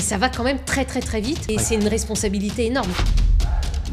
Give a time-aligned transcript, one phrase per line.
[0.00, 2.90] Ça va quand même très très très vite et c'est une responsabilité énorme.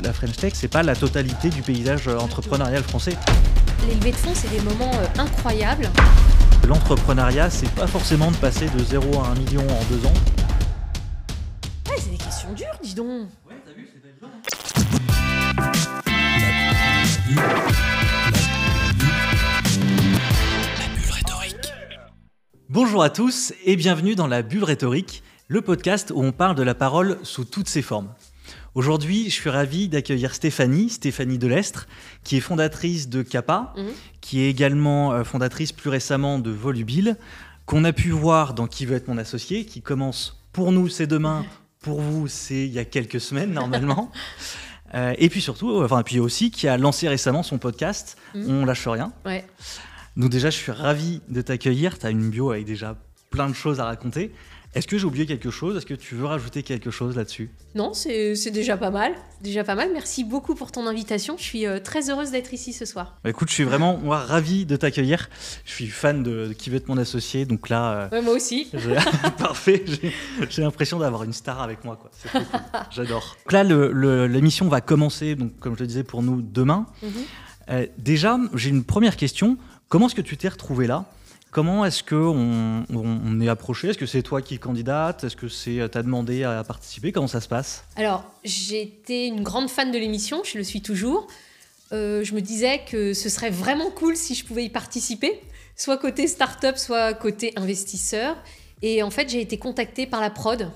[0.03, 3.13] La French Tech, c'est pas la totalité du paysage entrepreneurial français.
[3.87, 5.89] Les levées de fonds, c'est des moments euh, incroyables.
[6.67, 10.13] L'entrepreneuriat, c'est pas forcément de passer de 0 à 1 million en deux ans.
[11.87, 13.29] Ouais, c'est des questions dures, dis donc.
[13.47, 13.97] Ouais, t'as vu, c'est
[22.69, 26.63] Bonjour à tous et bienvenue dans la Bulle rhétorique, le podcast où on parle de
[26.63, 28.09] la parole sous toutes ses formes.
[28.75, 31.87] Aujourd'hui, je suis ravi d'accueillir Stéphanie, Stéphanie Delestre,
[32.23, 33.85] qui est fondatrice de Kappa, Mhm.
[34.21, 37.17] qui est également euh, fondatrice plus récemment de Volubile,
[37.65, 41.07] qu'on a pu voir dans Qui veut être mon associé, qui commence pour nous c'est
[41.07, 41.45] demain,
[41.81, 44.11] pour vous c'est il y a quelques semaines normalement.
[44.95, 48.49] Euh, et puis surtout, euh, enfin puis aussi qui a lancé récemment son podcast Mhm.
[48.49, 49.11] On lâche rien.
[49.25, 49.45] Ouais.
[50.15, 51.99] Donc déjà, je suis ravi de t'accueillir.
[51.99, 52.95] Tu as une bio avec déjà
[53.29, 54.31] plein de choses à raconter.
[54.77, 55.75] Est-ce que j'ai oublié quelque chose?
[55.77, 57.49] Est-ce que tu veux rajouter quelque chose là-dessus?
[57.75, 59.13] Non, c'est déjà pas mal.
[59.41, 59.89] Déjà pas mal.
[59.93, 61.35] Merci beaucoup pour ton invitation.
[61.37, 63.17] Je suis euh, très heureuse d'être ici ce soir.
[63.23, 65.29] Bah, Écoute, je suis vraiment moi, ravi de t'accueillir.
[65.65, 67.45] Je suis fan de, de qui veut être mon associé.
[67.45, 68.69] Donc là, euh, Ouais, moi aussi.
[69.37, 69.83] parfait.
[70.49, 71.97] J'ai- l'impression d'avoir une star avec moi.
[71.99, 72.41] cool.
[72.91, 73.35] J'adore.
[73.45, 76.85] Donc là, le- le- l'émission va commencer, donc, comme je le disais, pour nous demain.
[77.03, 77.09] Mhm.
[77.69, 79.57] Euh, déjà, j'ai une première question.
[79.89, 81.05] Comment est-ce que tu t'es retrouvé là?
[81.51, 83.89] Comment est-ce qu'on on, est approché?
[83.89, 85.23] Est-ce que c'est toi qui candidate?
[85.23, 87.11] Est-ce que c'est euh, t'as demandé à participer?
[87.11, 87.83] Comment ça se passe?
[87.95, 91.27] Alors, j'étais une grande fan de l'émission, je le suis toujours.
[91.93, 95.39] Euh, je me disais que ce serait vraiment cool si je pouvais y participer,
[95.77, 98.35] soit côté start-up, soit côté investisseur.
[98.81, 100.69] Et en fait, j'ai été contactée par la prod.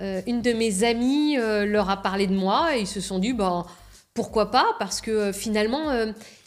[0.00, 3.32] Euh, une de mes amies leur a parlé de moi et ils se sont dit,
[3.32, 3.66] bah,
[4.14, 4.76] pourquoi pas?
[4.78, 5.92] Parce que finalement,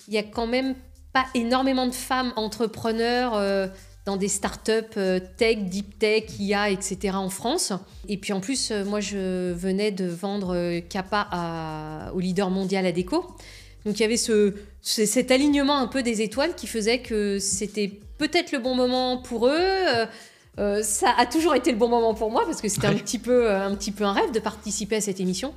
[0.07, 0.75] il y a quand même
[1.15, 3.67] pas énormément de femmes entrepreneurs euh,
[4.05, 7.15] dans des startups euh, tech, deep tech, IA, etc.
[7.15, 7.71] en France.
[8.09, 12.85] Et puis en plus, euh, moi, je venais de vendre Kappa à- au leader mondial
[12.85, 13.25] Adecco.
[13.85, 17.39] Donc il y avait ce, ce- cet alignement un peu des étoiles qui faisait que
[17.39, 20.05] c'était peut-être le bon moment pour eux.
[20.59, 23.19] Euh, ça a toujours été le bon moment pour moi parce que c'était un, petit
[23.19, 25.53] peu, un petit peu un rêve de participer à cette émission.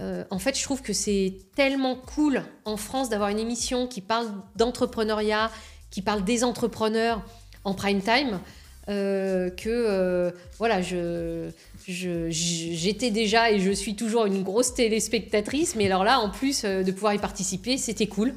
[0.00, 4.00] Euh, en fait, je trouve que c'est tellement cool en France d'avoir une émission qui
[4.00, 5.50] parle d'entrepreneuriat,
[5.90, 7.22] qui parle des entrepreneurs
[7.64, 8.40] en prime time,
[8.88, 11.50] euh, que euh, voilà, je,
[11.86, 16.90] j'étais déjà et je suis toujours une grosse téléspectatrice, mais alors là, en plus de
[16.92, 18.34] pouvoir y participer, c'était cool.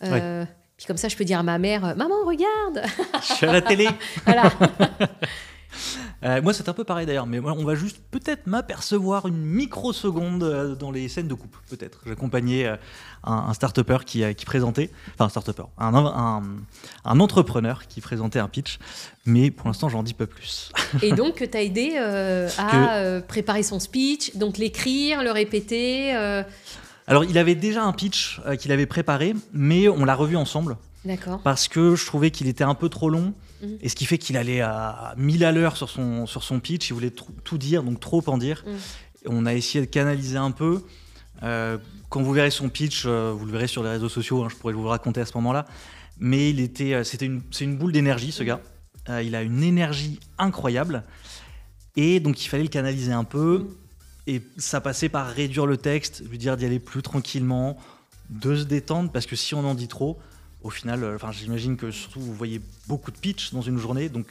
[0.00, 2.82] Puis comme ça, je peux dire à ma mère, maman, regarde.
[3.20, 3.86] Je suis à la télé.
[4.24, 4.50] voilà.
[6.22, 10.42] Euh, moi, c'est un peu pareil d'ailleurs, mais on va juste peut-être m'apercevoir une microseconde
[10.42, 12.00] euh, dans les scènes de coupe, peut-être.
[12.06, 12.76] J'accompagnais euh,
[13.24, 16.42] un, un start-upper qui, qui présentait, enfin un start-upper, un, un,
[17.06, 18.78] un entrepreneur qui présentait un pitch,
[19.24, 20.70] mais pour l'instant, j'en dis pas plus.
[21.02, 26.14] Et donc, tu as aidé euh, à Que- préparer son speech, donc l'écrire, le répéter.
[26.14, 26.42] euh,
[27.06, 30.76] Alors, il avait déjà un pitch qu'il avait préparé, mais on l'a revu ensemble
[31.06, 31.40] D'accord.
[31.42, 33.32] parce que je trouvais qu'il était un peu trop long.
[33.62, 33.78] Mhm.
[33.80, 36.90] Et ce qui fait qu'il allait à 1000 à l'heure sur son, sur son pitch,
[36.90, 37.12] il voulait
[37.44, 38.64] tout dire, donc trop en dire.
[38.66, 38.74] Mhm.
[39.26, 40.82] On a essayé de canaliser un peu.
[41.42, 41.78] Euh,
[42.10, 44.56] quand vous verrez son pitch, euh, vous le verrez sur les réseaux sociaux, hein, je
[44.56, 45.64] pourrais vous le raconter à ce moment-là.
[46.18, 48.60] Mais il était, euh, c'était une, c'est une boule d'énergie, ce gars.
[49.08, 51.04] Euh, il a une énergie incroyable.
[51.96, 53.68] Et donc il fallait le canaliser un peu.
[54.26, 57.78] Et ça passait par réduire le texte, lui dire d'y aller plus tranquillement,
[58.28, 60.18] de se détendre, parce que si on en dit trop,
[60.62, 64.08] au final, euh, enfin, j'imagine que surtout vous voyez beaucoup de pitch dans une journée,
[64.08, 64.26] donc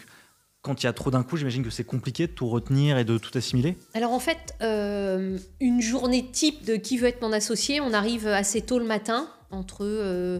[0.61, 3.05] quand il y a trop d'un coup, j'imagine que c'est compliqué de tout retenir et
[3.05, 3.77] de tout assimiler.
[3.93, 8.27] Alors en fait, euh, une journée type de qui veut être mon associé, on arrive
[8.27, 10.39] assez tôt le matin, entre, euh,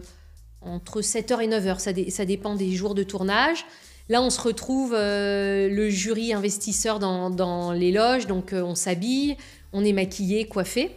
[0.60, 3.64] entre 7h et 9h, ça, dé- ça dépend des jours de tournage.
[4.10, 9.36] Là, on se retrouve, le jury investisseur dans, dans les loges, donc on s'habille,
[9.72, 10.90] on est maquillé, coiffé.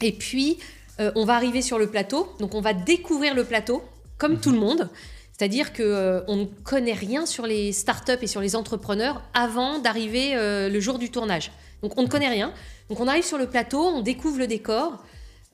[0.00, 0.56] Et puis,
[0.98, 3.82] on va arriver sur le plateau, donc on va découvrir le plateau,
[4.22, 4.88] comme tout le monde.
[5.36, 10.68] C'est-à-dire qu'on ne connaît rien sur les startups et sur les entrepreneurs avant d'arriver euh,
[10.68, 11.50] le jour du tournage.
[11.82, 12.52] Donc on ne connaît rien.
[12.88, 15.02] Donc on arrive sur le plateau, on découvre le décor.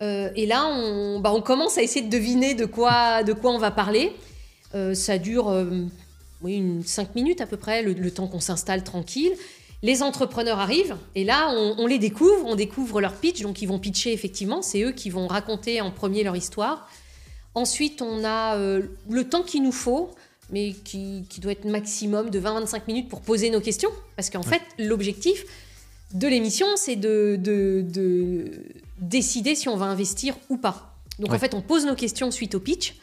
[0.02, 3.52] euh, et là, on, bah, on commence à essayer de deviner de quoi, de quoi
[3.52, 4.12] on va parler.
[4.74, 5.64] Euh, ça dure euh,
[6.42, 9.32] oui, une, 5 minutes à peu près, le, le temps qu'on s'installe tranquille.
[9.82, 13.40] Les entrepreneurs arrivent et là, on, on les découvre, on découvre leur pitch.
[13.40, 16.86] Donc ils vont pitcher effectivement, c'est eux qui vont raconter en premier leur histoire.
[17.58, 20.10] Ensuite, on a euh, le temps qu'il nous faut,
[20.50, 23.90] mais qui, qui doit être maximum de 20-25 minutes pour poser nos questions.
[24.16, 25.44] Parce qu'en fait, l'objectif
[26.14, 28.52] de l'émission, c'est de, de- de
[29.00, 30.94] décider si on va investir ou pas.
[31.18, 32.94] Donc en fait, on pose nos questions suite au pitch.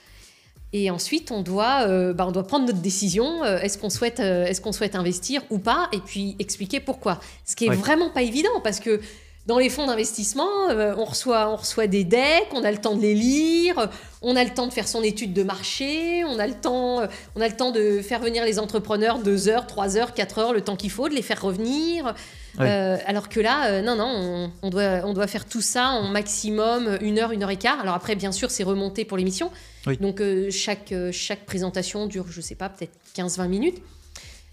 [0.74, 3.44] Et ensuite, on doit, euh, bah, on doit prendre notre décision.
[3.44, 7.20] euh, est-ce qu'on souhaite, euh, est-ce qu'on souhaite investir ou pas Et puis expliquer pourquoi.
[7.46, 7.76] Ce qui est Ouais.
[7.76, 9.00] vraiment pas évident parce que
[9.46, 12.96] dans les fonds d'investissement, euh, on, reçoit, on reçoit des decks, on a le temps
[12.96, 13.90] de les lire,
[14.24, 17.08] on a le temps de faire son étude de marché, on a le temps, euh,
[17.36, 20.52] on a le temps de faire venir les entrepreneurs deux heures, trois heures, quatre heures,
[20.52, 22.16] le temps qu'il faut, de les faire revenir.
[22.58, 22.68] Ouais.
[22.70, 26.08] Euh, alors que là, non, non, on, on doit, on doit faire tout ça en
[26.08, 27.80] maximum une heure, une heure et quart.
[27.80, 29.52] Alors après, bien sûr, c'est remonté pour l'émission.
[29.86, 29.98] Oui.
[29.98, 33.78] Donc chaque, chaque présentation dure, je sais pas, peut-être 15-20 minutes.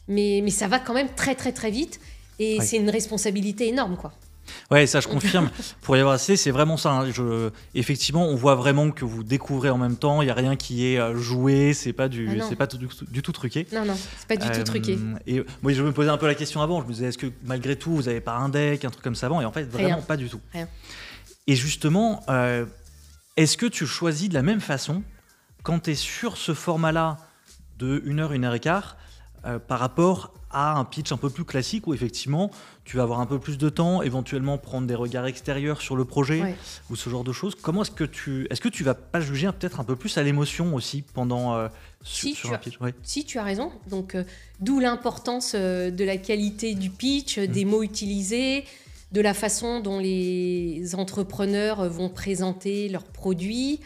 [0.08, 1.98] Mais, mais ça va quand même très, très, très vite.
[2.38, 2.64] Et Ouais.
[2.64, 4.12] c'est une responsabilité énorme, quoi.
[4.70, 5.50] Ouais, ça je confirme.
[5.82, 6.90] Pour y avoir assez, c'est vraiment ça.
[6.93, 7.10] hein.
[7.10, 10.22] Je- effectivement, on voit vraiment que vous découvrez en même temps.
[10.22, 11.75] Il y a rien qui est euh, joué.
[11.75, 12.46] C'est pas du, Ah non.
[12.49, 13.66] c'est pas tout- du, du tout truqué.
[13.72, 14.99] Non, non, c'est pas du tout Euh, truqué.
[15.26, 16.81] Et moi, je me posais un peu la question avant.
[16.82, 19.14] Je me disais, est-ce que malgré tout, vous avez pas un deck, un truc comme
[19.14, 19.40] ça avant?
[19.40, 20.02] Et en fait, vraiment Rien.
[20.02, 20.40] pas du tout.
[20.52, 20.69] Rien.
[21.46, 22.64] Et justement, euh,
[23.37, 25.02] est-ce que tu choisis de la même façon
[25.62, 27.19] quand tu es sur ce format-là
[27.78, 28.96] de 1 heure, 1 heure et quart
[29.44, 32.50] euh, par rapport à un pitch un peu plus classique où effectivement
[32.84, 36.05] tu vas avoir un peu plus de temps, éventuellement prendre des regards extérieurs sur le
[36.05, 36.55] projet Ouais.
[36.90, 37.55] ou ce genre de choses.
[37.55, 40.23] Comment est-ce que tu est-ce que tu vas pas juger peut-être un peu plus à
[40.25, 41.69] l'émotion aussi pendant euh,
[42.02, 42.81] sur, Si, sur tu un as- pitch?
[42.81, 42.94] Ouais.
[43.05, 43.70] Si, tu as raison.
[43.88, 44.25] Donc, euh,
[44.61, 47.52] d'où l'importance euh, de la qualité du pitch, euh, Mm.
[47.52, 48.64] des mots utilisés,
[49.12, 53.79] de la façon dont les entrepreneurs vont présenter leurs produits.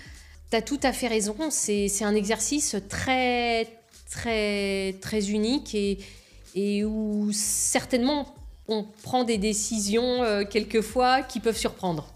[0.50, 1.36] Tu as tout à fait raison.
[1.50, 3.68] C'est c'est un exercice très,
[4.10, 5.98] très, très unique et,
[6.54, 8.32] et où certainement
[8.68, 12.08] on prend des décisions euh, quelquefois qui peuvent surprendre.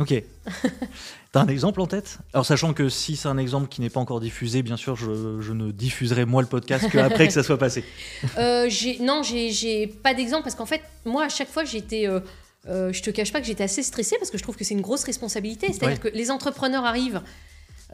[0.00, 0.22] Ok.
[1.32, 2.18] T'as un exemple en tête?
[2.32, 5.40] Alors sachant que si c'est un exemple qui n'est pas encore diffusé, bien sûr, je,
[5.40, 7.84] je ne diffuserai moi le podcast qu'après que ça soit passé.
[8.38, 8.68] Euh,
[9.00, 12.06] non, j'ai pas d'exemple parce qu'en fait, moi, à chaque fois, j'étais.
[12.06, 12.20] euh,
[12.68, 14.74] euh, je te cache pas que j'étais assez stressée parce que je trouve que c'est
[14.74, 15.72] une grosse responsabilité.
[15.72, 17.22] C'est-à-dire que les entrepreneurs arrivent,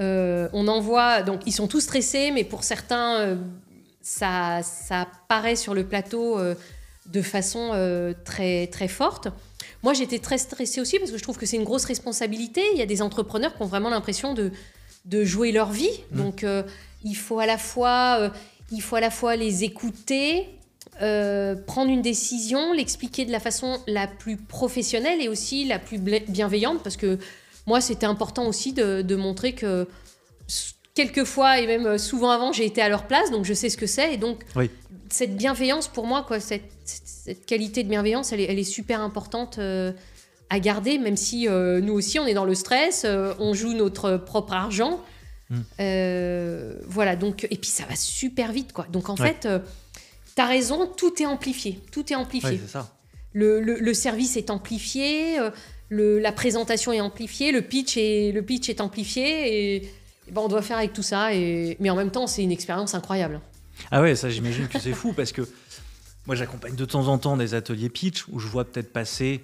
[0.01, 1.23] euh, on envoie.
[1.23, 3.39] Donc, ils sont tous stressés, mais pour certains,
[4.03, 6.39] ça, ça apparaît sur le plateau
[7.07, 9.29] de façon euh, très, très forte.
[9.83, 12.63] Moi, j'étais très stressée aussi parce que je trouve que c'est une grosse responsabilité.
[12.73, 14.51] Il y a des entrepreneurs qui ont vraiment l'impression de,
[15.05, 16.01] de jouer leur vie.
[16.11, 16.17] Mmh.
[16.17, 16.63] Donc, euh,
[17.05, 18.31] il faut à la fois, euh,
[18.71, 20.49] il faut à la fois les écouter,
[21.67, 26.85] prendre une décision, l'expliquer de la façon la plus professionnelle et aussi la plus bienveillante,
[26.85, 27.19] parce que
[27.67, 29.89] moi, c'était important aussi de, de montrer que
[30.97, 33.77] s- quelquefois, et même souvent avant, j'ai été à leur place, donc je sais ce
[33.77, 34.71] que c'est, et donc Oui.
[35.11, 36.63] cette bienveillance, pour moi, quoi, cette,
[37.47, 39.93] qualité de bienveillance, elle est, elle est super importante euh,
[40.51, 43.73] à garder, même si euh, nous aussi, on est dans le stress, euh, on joue
[43.73, 45.01] notre propre argent.
[45.51, 45.57] Mm.
[45.81, 48.87] Euh, voilà, donc, et puis ça va super vite, quoi.
[48.93, 49.29] Donc en Ouais.
[49.29, 49.59] fait, euh,
[50.35, 51.81] t'as raison, tout est amplifié.
[51.93, 52.51] Tout est amplifié.
[52.51, 52.95] Ouais, c'est ça.
[53.33, 55.51] Le, le- le service est amplifié, euh,
[55.89, 59.91] le- la présentation est amplifiée, le pitch est, le pitch est amplifié, et
[60.31, 61.35] ben, on doit faire avec tout ça.
[61.35, 63.41] Et, mais en même temps, c'est une expérience incroyable.
[63.91, 65.43] Ah ouais, ça j'imagine que c'est fou parce que
[66.27, 69.43] moi j'accompagne de temps en temps des ateliers pitch où je vois peut-être passer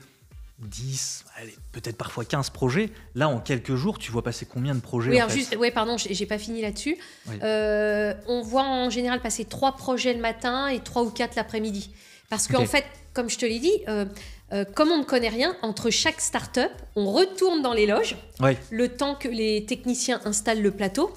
[0.60, 2.90] 10, allez, peut-être parfois 15 projets.
[3.14, 5.96] Là, en quelques jours, tu vois passer combien de projets Oui, alors juste, ouais, pardon,
[5.96, 6.98] j'ai pas fini là-dessus.
[7.28, 7.36] Oui.
[7.42, 11.90] Euh, on voit en général passer trois projets le matin et trois ou quatre l'après-midi.
[12.28, 12.84] Parce qu'en fait,
[13.14, 14.04] comme je te l'ai dit, euh,
[14.52, 18.56] euh, comme on ne connaît rien, entre chaque start-up, on retourne dans les loges Ouais,
[18.70, 21.12] le temps que les techniciens installent le plateau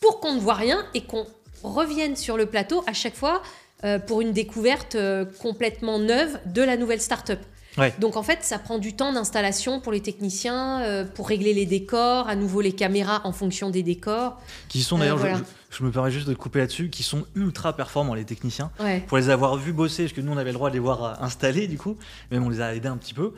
[0.00, 1.26] pour qu'on ne voit rien et qu'on
[1.62, 3.42] revienne sur le plateau à chaque fois
[3.84, 7.40] euh, pour une découverte euh, complètement neuve de la nouvelle start-up.
[7.78, 7.94] Ouais.
[8.00, 11.64] Donc en fait, ça prend du temps d'installation pour les techniciens, euh, pour régler les
[11.66, 14.40] décors, à nouveau les caméras en fonction des décors.
[14.68, 15.38] qui sont Euh, d'ailleurs, je- voilà.
[15.70, 18.70] je, je me permets juste de te couper là-dessus, qui sont ultra performants les techniciens.
[18.80, 19.04] Ouais.
[19.06, 21.04] Pour les avoir vus bosser, parce que nous on avait le droit de les voir
[21.04, 21.96] euh, installés du coup,
[22.30, 23.32] même on les a aidés un petit peu.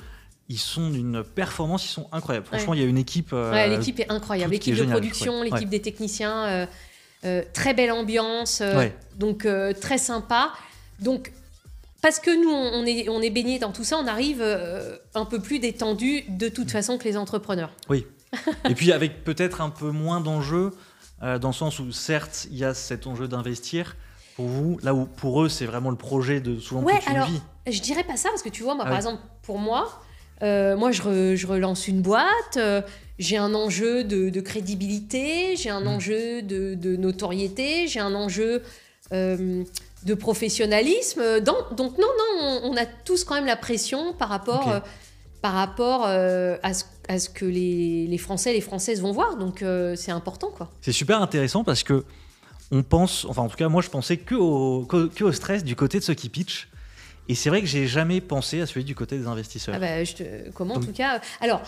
[0.49, 2.45] Ils sont d'une performance, ils sont incroyables.
[2.47, 3.33] Franchement, il y a une équipe.
[3.33, 4.53] euh, Ouais, l'équipe est incroyable.
[4.53, 5.51] L'équipe de production, ouais.
[5.51, 6.67] l'équipe des techniciens, euh,
[7.25, 8.61] euh, très belle ambiance,
[9.17, 9.47] donc
[9.81, 10.51] très sympa.
[10.99, 11.33] Donc,
[12.03, 15.25] parce que nous, on est, on est baigné dans tout ça, on arrive euh, un
[15.25, 17.73] peu plus détendu de toute façon que les entrepreneurs.
[17.89, 18.07] Oui.
[18.69, 20.71] Et puis avec peut-être un peu moins d'enjeux,
[21.23, 23.97] euh, dans le sens où certes, il y a cet enjeu d'investir.
[24.37, 27.17] Pour vous, là où pour eux, c'est vraiment le projet de souvent Ouais, toute une
[27.17, 27.41] alors, vie.
[27.67, 29.05] Je dirais pas ça parce que tu vois, moi, Ah par oui.
[29.05, 30.01] exemple, pour moi,
[30.43, 32.81] euh, moi, je, re- je relance une boîte, euh,
[33.19, 35.89] j'ai un enjeu de, de crédibilité, j'ai un Mm.
[35.89, 38.63] enjeu de, de notoriété, j'ai un enjeu
[39.13, 39.65] euh,
[40.05, 41.41] de professionnalisme.
[41.41, 44.81] Dans- donc non, non, on, on a tous quand même la pression par rapport, euh,
[45.43, 49.13] par rapport euh, à, ce, à ce que les, les Français et les Françaises vont
[49.13, 49.37] voir.
[49.37, 50.71] Donc euh, c'est important, quoi.
[50.81, 52.05] C'est super intéressant parce que
[52.73, 55.65] on pense, enfin en tout cas moi je pensais que au, que, que au stress
[55.65, 56.69] du côté de ceux qui pitchent.
[57.29, 59.75] Et c'est vrai que j'ai jamais pensé à celui du côté des investisseurs.
[59.77, 61.63] Ah bah, je te- comment en tout cas Alors,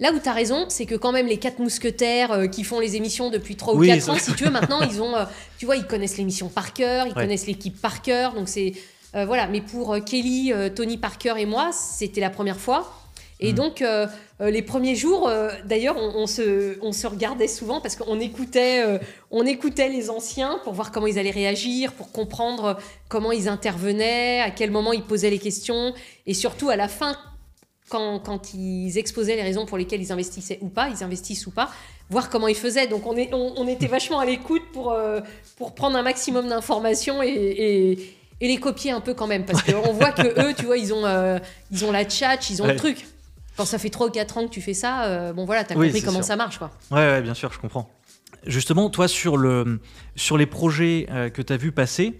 [0.00, 2.78] Là où tu as raison, c'est que quand même les quatre mousquetaires euh, qui font
[2.78, 5.16] les émissions depuis 3 ou Oui, 4 ça- ans, si tu veux, maintenant, ils ont,
[5.16, 5.24] euh,
[5.58, 7.22] tu vois, ils connaissent l'émission par cœur, ils Ouais.
[7.22, 8.34] connaissent l'équipe par cœur.
[8.34, 8.74] Donc c'est.
[9.16, 12.92] euh, voilà, mais pour Kelly, Tony Parker et moi, c'était la première fois.
[13.40, 13.54] Et Mhm.
[13.56, 13.84] donc,
[14.40, 15.30] les premiers jours,
[15.64, 18.84] d'ailleurs, on, on se, on se regardait souvent parce qu'on écoutait,
[19.30, 22.78] on écoutait les anciens pour voir comment ils allaient réagir, pour comprendre
[23.08, 25.94] comment ils intervenaient, à quel moment ils posaient les questions,
[26.26, 27.16] et surtout à la fin,
[27.88, 31.50] quand, quand ils exposaient les raisons pour lesquelles ils investissaient ou pas, ils investissent ou
[31.50, 31.70] pas,
[32.10, 32.86] voir comment ils faisaient.
[32.86, 35.20] Donc on, est, on, on était vachement à l'écoute pour, euh,
[35.56, 39.44] pour prendre un maximum d'informations et, et, et les copier un peu quand même.
[39.44, 41.38] Parce qu'on voit que eux, tu vois, ils ont, euh,
[41.70, 42.72] ils ont la tchatch, ils ont Ouais.
[42.72, 43.06] le truc.
[43.56, 45.74] Quand ça fait 3 ou 4 ans que tu fais ça, euh, bon voilà, t'as
[45.74, 46.26] Oui, compris comment sûr.
[46.26, 46.58] ça marche.
[46.58, 46.70] quoi.
[46.92, 47.90] Ouais, ouais, bien sûr, je comprends.
[48.46, 49.80] Justement, toi, sur, le,
[50.14, 52.16] sur les projets que tu as vu passer,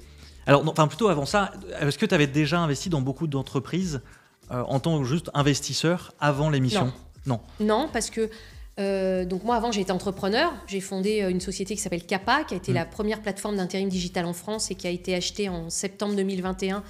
[0.46, 4.00] alors, enfin, plutôt avant ça, est-ce que tu avais déjà investi dans beaucoup d'entreprises
[4.50, 6.92] euh, en tant que juste investisseur avant l'émission
[7.26, 7.40] Non.
[7.60, 8.30] Non, parce que
[8.78, 12.54] euh, donc moi avant j'étais entrepreneur, j'ai fondé euh, une société qui s'appelle Kappa, qui
[12.54, 12.74] a été Mm.
[12.76, 16.82] la première plateforme d'intérim digital en France et qui a été achetée en septembre 2021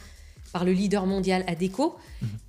[0.52, 1.96] par le leader mondial Adecco.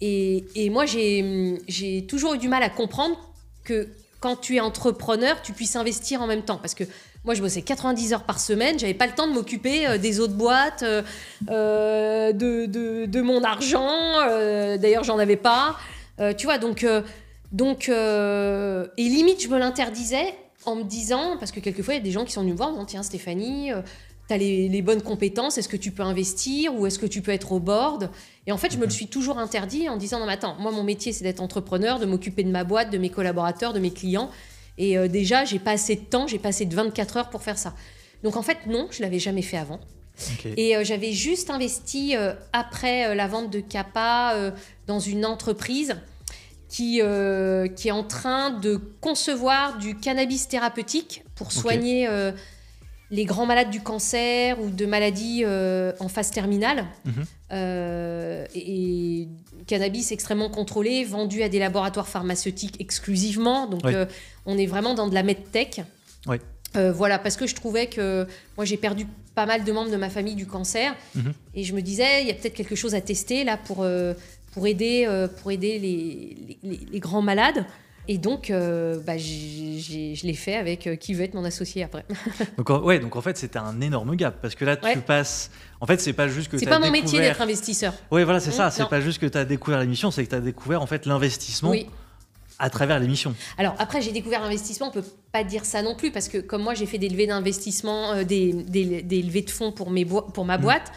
[0.01, 3.17] Et, et moi j'ai j'ai toujours eu du mal à comprendre
[3.63, 3.89] que
[4.19, 6.57] quand tu es entrepreneur, tu puisses investir en même temps.
[6.57, 6.83] Parce que
[7.25, 10.19] moi, je bossais 90 heures par semaine, j'avais pas le temps de m'occuper euh, des
[10.19, 11.01] autres boîtes, euh,
[11.49, 13.89] euh, de, de- de mon argent.
[14.27, 15.75] euh, D'ailleurs, j'en avais pas.
[16.19, 16.85] Euh, tu vois, donc,
[17.51, 20.33] donc et limite, je me l'interdisais
[20.65, 22.57] en me disant, parce que quelquefois, il y a des gens qui sont venus me
[22.57, 23.71] voir en disant Tiens, Stéphanie,
[24.27, 27.21] tu as les, les bonnes compétences, est-ce que tu peux investir ou est-ce que tu
[27.21, 28.09] peux être au board?
[28.47, 30.71] Et en fait, je me le suis toujours interdit en disant Non, mais attends, moi,
[30.71, 33.91] mon métier, c'est d'être entrepreneur, de m'occuper de ma boîte, de mes collaborateurs, de mes
[33.91, 34.29] clients.
[34.79, 37.43] Et euh, déjà, j'ai pas assez de temps, j'ai pas assez de 24 heures pour
[37.43, 37.75] faire ça.
[38.23, 39.79] Donc en fait, non, je l'avais jamais fait avant.
[40.57, 44.51] Et euh, j'avais juste investi euh, après euh, la vente de Kappa
[44.87, 45.95] dans une entreprise
[46.67, 47.01] qui,
[47.75, 52.07] qui est en train de concevoir du cannabis thérapeutique pour soigner
[53.11, 56.85] les grands malades du cancer ou de maladies euh, en phase terminale.
[57.05, 57.13] Mhm.
[57.51, 59.27] Euh, et, et
[59.65, 63.65] cannabis extrêmement contrôlé, vendu à des laboratoires pharmaceutiques exclusivement.
[63.67, 64.05] Donc euh,
[64.45, 65.81] on est vraiment dans de la medtech.
[66.75, 69.97] Euh, voilà, parce que je trouvais que moi j'ai perdu pas mal de membres de
[69.97, 71.33] ma famille du cancer Mhm.
[71.55, 73.83] et je me disais il y a peut-être quelque chose à tester là pour,
[74.53, 75.07] pour aider,
[75.41, 77.65] pour aider les, les- les grands malades.
[78.11, 82.03] Et donc, euh, bah, je l'ai fait avec euh, qui veut être mon associé après.
[82.57, 84.95] Donc, en- ouais, donc en fait, c'était un énorme gap parce que là, tu Ouais.
[84.97, 85.51] passes.
[85.79, 87.93] En fait, c'est pas juste que C'est pas mon métier d'être investisseur.
[88.09, 88.71] Oui, voilà, c'est Mm, ça.
[88.71, 91.05] C'est pas juste que tu as découvert l'émission, c'est que tu as découvert en fait
[91.05, 91.85] l'investissement Oui.
[92.57, 93.35] à travers l'émission.
[93.59, 96.63] Alors après, j'ai découvert l'investissement, on peut pas dire ça non plus, parce que comme
[96.63, 100.03] moi, j'ai fait des levées d'investissement, euh, des, des, des levées de fonds pour, mes
[100.05, 100.63] pour ma Mhm.
[100.63, 100.91] boîte,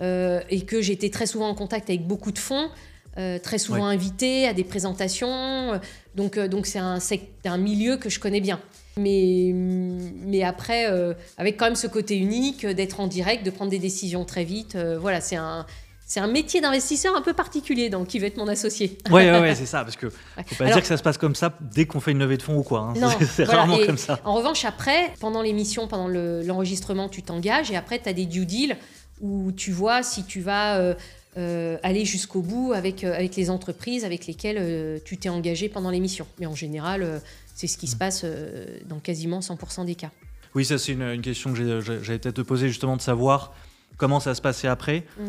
[0.00, 2.70] et que j'étais très souvent en contact avec beaucoup de fonds,
[3.18, 5.28] euh, très souvent invité à des présentations.
[5.74, 5.78] euh,
[6.14, 6.98] donc euh, donc c'est un,
[7.44, 8.60] un milieu que je connais bien.
[8.96, 13.70] Mais, mais après, euh, avec quand même ce côté unique d'être en direct, de prendre
[13.70, 15.66] des décisions très vite, voilà, c'est un...
[16.06, 18.98] C'est un métier d'investisseur un peu particulier, donc qui veut être mon associé.
[19.10, 19.84] Ouais, ouais, ouais, c'est ça.
[19.84, 20.10] Parce que
[20.46, 22.36] faut pas Alors- dire que ça se passe comme ça dès qu'on fait une levée
[22.36, 22.92] de fonds ou quoi.
[22.94, 23.10] hein.
[23.26, 24.20] C'est- voilà, rarement comme ça.
[24.22, 28.26] En revanche, après, pendant l'émission, pendant le- l'enregistrement, tu t'engages et après, tu as des
[28.26, 28.76] due deals
[29.22, 30.94] où tu vois si tu vas euh,
[31.36, 35.68] euh, aller jusqu'au bout avec, euh, avec les entreprises avec lesquelles euh, tu t'es engagé
[35.68, 36.26] pendant l'émission.
[36.38, 37.20] Mais en général,
[37.54, 37.90] c'est ce qui Mm.
[37.90, 40.10] se passe euh, dans quasiment 100% des cas.
[40.54, 43.52] Oui, ça c'est une, une question que j'allais peut-être te poser justement de savoir
[43.96, 45.04] comment ça se passait après.
[45.18, 45.22] Mm.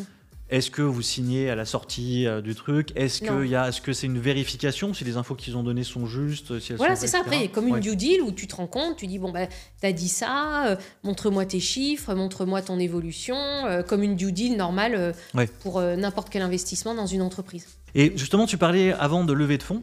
[0.51, 2.91] Est-ce que vous signez à la sortie euh, du truc?
[2.95, 4.93] Est-ce que y a- est-ce que c'est une vérification?
[4.93, 7.21] Si les infos qu'ils ont données sont justes si elles Voilà, sont c'est vraies, ça.
[7.23, 7.51] Après, il y etc.
[7.51, 7.79] a comme une Ouais.
[7.79, 9.47] due deal où tu te rends compte, tu dis bon, bah,
[9.81, 14.55] t'as dit ça, euh, montre-moi tes chiffres, montre-moi ton évolution, euh, comme une due deal
[14.55, 15.47] normale euh, Ouais.
[15.61, 17.65] pour euh, n'importe quel investissement dans une entreprise.
[17.95, 19.81] Et justement, tu parlais avant de lever de fonds.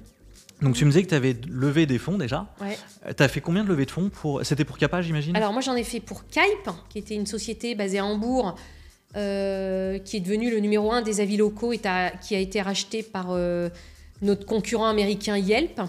[0.61, 2.47] Donc tu me disais que tu avais levé des fonds déjà.
[2.61, 2.79] Ouais.
[3.17, 5.35] Tu as fait combien de levées de fonds pour C'était pour Kappa, j'imagine?
[5.35, 8.55] Alors moi j'en ai fait pour Kype, qui était une société basée à Hambourg,
[9.17, 13.03] euh, qui est devenue le numéro un des avis locaux et qui a été racheté
[13.03, 13.69] par euh,
[14.23, 15.81] notre concurrent américain Yelp.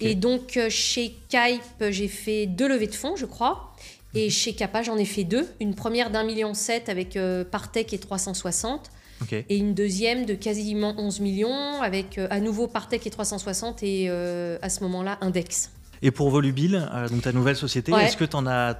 [0.00, 3.74] Et donc euh, chez Kype, j'ai fait deux levées de fonds, je crois.
[4.14, 4.30] Et Mhm.
[4.30, 5.48] chez Kappa, j'en ai fait deux.
[5.60, 7.18] Une première d'un million sept avec
[7.50, 8.90] Partech et 360.
[9.22, 9.32] Ok.
[9.32, 14.68] Et une deuxième de quasiment 11 millions avec à nouveau Partech et 360 et à
[14.68, 15.70] ce moment-là Index.
[16.02, 18.04] Et pour Volubil, euh, donc ta nouvelle société, Ouais.
[18.06, 18.74] est-ce que tu en as,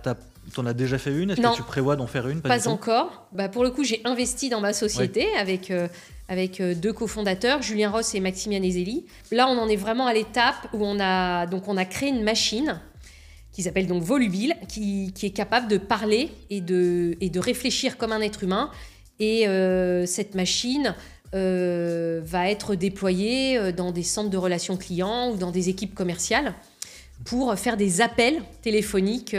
[0.55, 1.31] t'en as déjà fait une?
[1.31, 2.41] Est-ce que tu prévois d'en faire une?
[2.41, 3.27] Pas, encore.
[3.33, 5.89] Bah, pour le coup, j'ai investi dans ma société avec, euh,
[6.29, 9.07] avec euh, deux cofondateurs, Julien Ross et Maxime Ezeli.
[9.31, 12.23] Là, on en est vraiment à l'étape où on a, donc, on a créé une
[12.23, 12.81] machine
[13.53, 17.97] qui s'appelle donc Volubil, qui, qui est capable de parler et de, et de réfléchir
[17.97, 18.71] comme un être humain.
[19.19, 20.95] Et euh, cette machine
[21.33, 26.55] va être déployé dans des centres de relations clients ou dans des équipes commerciales
[27.25, 29.37] pour faire des appels téléphoniques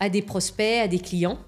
[0.00, 1.38] à des prospects, à des clients.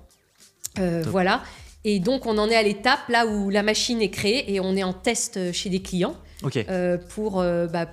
[0.77, 1.43] voilà.
[1.85, 4.77] Et donc, on en est à l'étape là où la machine est créée et on
[4.77, 6.17] est en test chez des clients
[7.09, 7.87] pour, bah,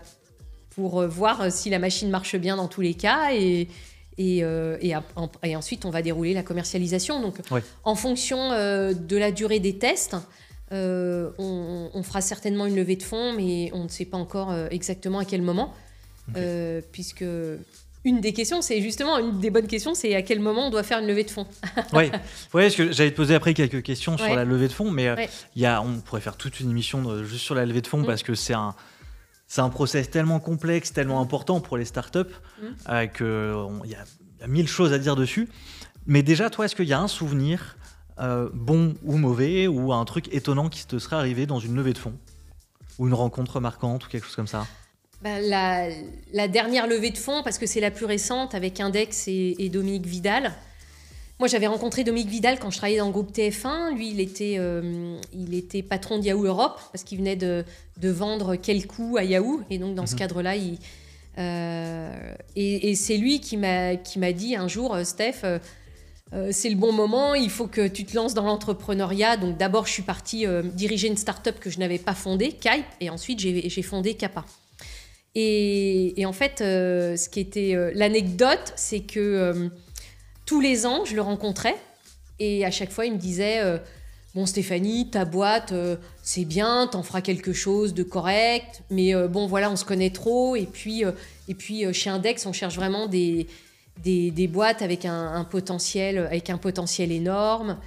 [0.70, 3.68] pour voir si la machine marche bien dans tous les cas et,
[4.20, 4.96] et, et,
[5.44, 7.22] et, ensuite, on va dérouler la commercialisation.
[7.22, 7.38] Donc,
[7.84, 10.16] en fonction de la durée des tests,
[10.72, 15.26] on, fera certainement une levée de fonds, mais on ne sait pas encore exactement à
[15.26, 15.74] quel moment,
[16.92, 17.26] puisque
[18.06, 20.84] une des questions, c'est justement une des bonnes questions, c'est à quel moment on doit
[20.84, 21.48] faire une levée de fonds.
[21.94, 22.12] oui,
[22.54, 25.62] ouais, que j'allais te poser après quelques questions sur la levée de fonds, mais il
[25.62, 28.06] y a, on pourrait faire toute une émission juste sur la levée de fonds mm.
[28.06, 28.74] parce que c'est un,
[29.50, 32.66] c'est un process tellement complexe, tellement important pour les startups mmh.
[32.90, 35.50] euh, qu'il y, a mille choses à dire dessus.
[36.06, 37.76] Mais déjà, toi, est-ce qu'il y a un souvenir,
[38.20, 41.94] euh, bon ou mauvais, ou un truc étonnant qui te serait arrivé dans une levée
[41.94, 42.14] de fonds?
[43.00, 44.68] Ou une rencontre marquante, ou quelque chose comme ça?
[45.22, 45.40] Bah,
[46.34, 50.06] la, dernière levée de fonds, parce que c'est la plus récente, avec Index et Dominique
[50.06, 50.54] Vidal,
[51.40, 53.96] moi, j'avais rencontré Dominique Vidal quand je travaillais dans le groupe TF1.
[53.96, 57.64] Lui, il était, euh, il était patron de Yahoo Europe parce qu'il venait de,
[57.96, 59.62] de, vendre quel coup à Yahoo.
[59.70, 60.20] Et donc, dans ce mhm.
[60.20, 60.78] cadre-là, il,
[61.38, 63.96] euh, et, c'est lui qui m'a
[64.34, 65.46] dit un jour, euh, Steph,
[66.52, 69.38] c'est le bon moment, il faut que tu te lances dans l'entrepreneuriat.
[69.38, 73.10] Donc, d'abord, je suis partie diriger une start-up que je n'avais pas fondée, Kype, et
[73.10, 74.44] ensuite, j'ai fondé Kappa.
[75.42, 79.70] Et, en fait, ce qui était l'anecdote, c'est que
[80.46, 81.76] tous les ans, je le rencontrais
[82.40, 83.78] et à chaque fois, il me disait euh,
[84.36, 89.28] Bon, Stéphanie, ta boîte, euh, c'est bien, t'en feras quelque chose de correct, mais euh,
[89.28, 90.56] bon, voilà, on se connaît trop.
[90.56, 91.04] Et puis,
[91.48, 93.48] et puis chez Index, on cherche vraiment des,
[94.04, 97.78] des, boîtes avec un, potentiel, avec un potentiel énorme.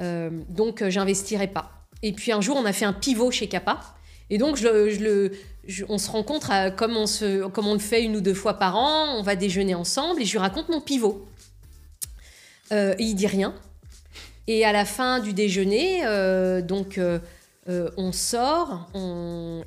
[0.00, 1.70] donc, j'investirai pas.
[2.02, 3.80] Et puis un jour, on a fait un pivot chez Kappa.
[4.30, 5.32] Et donc, je, le,
[5.88, 8.76] on se rencontre comme, on se, comme on le fait une ou deux fois par
[8.76, 9.16] an.
[9.18, 11.26] On va déjeuner ensemble et je lui raconte mon pivot.
[12.72, 13.54] Euh, il dit rien.
[14.46, 17.18] Et à la fin du déjeuner, euh, donc euh,
[17.96, 18.90] on sort,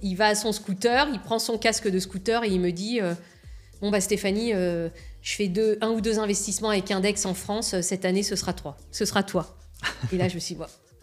[0.01, 2.99] il va à son scooter, il prend son casque de scooter et il me dit
[3.81, 8.05] Bon, bah Stéphanie, je fais deux, un ou deux investissements avec Index en France, cette
[8.05, 8.77] année ce sera toi.
[8.91, 9.57] Ce sera toi.
[10.13, 10.61] et là, je me suis dit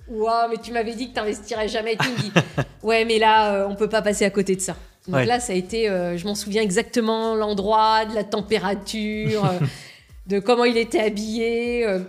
[0.09, 1.95] Waouh, mais tu m'avais dit que tu n'investirais jamais.
[1.95, 2.33] Et tu me dis
[2.83, 4.77] Ouais, mais là, on peut pas passer à côté de ça.
[5.07, 9.51] Donc là, ça a été, je m'en souviens exactement, l'endroit, de la température
[10.27, 12.01] de comment il était habillé, euh,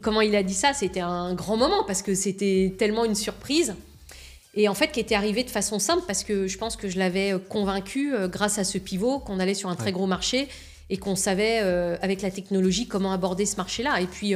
[0.00, 0.72] comment il a dit ça.
[0.72, 3.74] C'était un grand moment parce que c'était tellement une surprise.
[4.54, 6.98] Et en fait, qui était arrivé de façon simple parce que je pense que je
[6.98, 10.48] l'avais euh, convaincu euh, grâce à ce pivot qu'on allait sur un très gros marché
[10.90, 11.60] et qu'on savait
[12.02, 14.02] avec la technologie comment aborder ce marché-là.
[14.02, 14.34] Et puis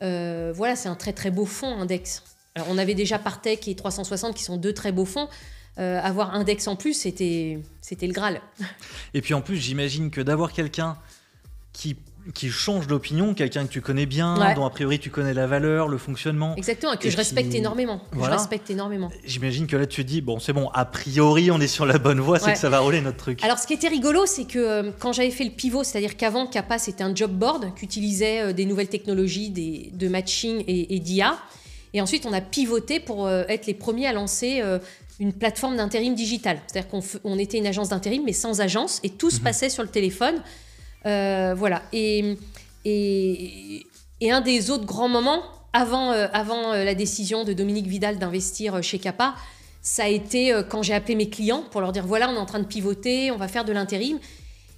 [0.00, 2.22] voilà, c'est un très très beau fonds Index.
[2.54, 5.28] Alors on avait déjà Partech et 360 qui sont deux très beaux fonds.
[5.76, 8.40] Avoir Index en plus, c'était c'était le Graal.
[9.14, 10.96] Et puis en plus, j'imagine que d'avoir quelqu'un
[11.72, 11.96] qui
[12.32, 15.88] qui change d'opinion, quelqu'un que tu connais bien, dont a priori tu connais la valeur,
[15.88, 16.54] le fonctionnement.
[16.56, 18.00] Exactement, que je respecte énormément.
[18.12, 19.10] je respecte énormément.
[19.24, 21.98] J'imagine que là tu te dis, bon c'est bon, a priori on est sur la
[21.98, 23.44] bonne voie, c'est que ça va rouler notre truc.
[23.44, 26.46] Alors ce qui était rigolo, c'est que euh, quand j'avais fait le pivot, c'est-à-dire qu'avant
[26.46, 30.98] Kappa c'était un job board qui utilisait euh, des nouvelles technologies des, de matching et,
[31.00, 31.36] d'IA.
[31.92, 34.62] Et ensuite on a pivoté pour euh, être les premiers à lancer
[35.20, 36.58] une plateforme d'intérim digital.
[36.66, 39.44] C'est-à-dire qu'on était une agence d'intérim mais sans agence et tout se mhm.
[39.44, 40.42] passait sur le téléphone.
[41.06, 41.82] Euh, voilà.
[41.92, 42.36] Et,
[42.84, 43.86] et,
[44.30, 48.82] un des autres grands moments, avant, euh, avant euh, la décision de Dominique Vidal d'investir
[48.82, 49.34] chez Kappa,
[49.82, 52.46] ça a été quand j'ai appelé mes clients pour leur dire voilà, on est en
[52.46, 54.18] train de pivoter, on va faire de l'intérim.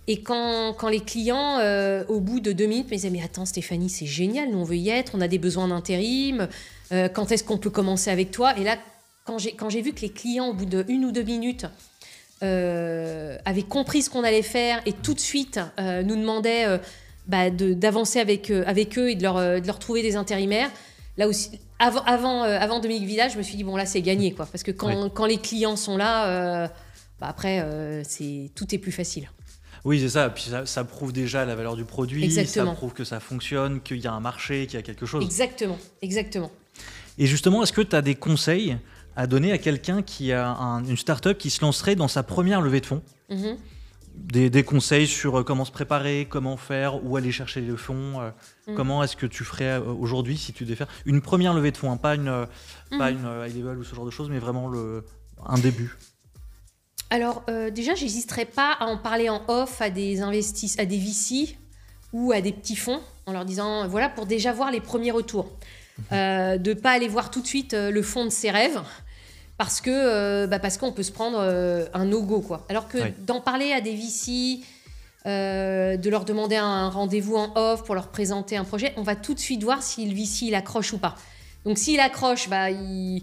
[0.08, 1.60] Et quand, quand, les clients,
[2.08, 4.76] au bout de deux minutes, me disaient Mais attends, Stéphanie, c'est génial, nous on veut
[4.76, 6.48] y être, on a des besoins d'intérim,
[6.90, 8.58] quand est-ce qu'on peut commencer avec toi?
[8.58, 8.78] Et là,
[9.26, 11.66] quand j'ai vu que les clients, au bout de une ou deux minutes,
[12.42, 16.76] euh, avaient compris ce qu'on allait faire et tout de suite euh, nous demandaient euh,
[17.26, 20.70] bah, d'avancer avec, avec eux et de leur, de leur trouver des intérimaires.
[21.16, 24.32] Là aussi, avant, avant, avant Dominique Village, je me suis dit, bon là c'est gagné,
[24.32, 24.44] quoi.
[24.44, 26.68] Parce que quand, quand les clients sont là,
[27.20, 27.64] bah, après,
[28.06, 29.30] c'est tout est plus facile.
[29.86, 30.28] Oui, c'est ça.
[30.28, 32.72] Puis ça, ça, prouve déjà la valeur du produit, exactement.
[32.72, 35.24] ça prouve que ça fonctionne, qu'il y a un marché, qu'il y a quelque chose.
[35.24, 36.50] Exactement, exactement.
[37.18, 38.76] Et justement, est-ce que tu as des conseils
[39.16, 40.46] à donner à quelqu'un qui a
[40.86, 43.56] une start-up qui se lancerait dans sa première levée de fonds mhm.
[44.14, 48.30] des, conseils sur euh, comment se préparer, comment faire, où aller chercher les fonds, euh,
[48.68, 48.74] mhm.
[48.76, 51.78] comment est-ce que tu ferais euh, aujourd'hui si tu devais faire une première levée de
[51.78, 52.46] fonds, hein, pas une,
[52.90, 53.18] pas mhm.
[53.18, 55.04] une high level ou ce genre de choses, mais vraiment le,
[55.44, 55.96] un début
[57.08, 61.56] alors déjà, j'hésiterais pas à en parler en off à des investisseurs, à des VC
[62.12, 65.52] ou à des petits fonds, en leur disant voilà pour déjà voir les premiers retours,
[66.10, 68.82] de pas aller voir tout de suite le fond de ses rêves,
[69.58, 72.64] parce que euh, bah, parce qu'on peut se prendre euh, un no-go quoi.
[72.68, 74.60] Alors que d'en parler à des VC,
[75.26, 79.16] euh, de leur demander un rendez-vous en off pour leur présenter un projet, on va
[79.16, 81.16] tout de suite voir si le VC il accroche ou pas.
[81.64, 83.22] Donc s'il accroche, bah, il-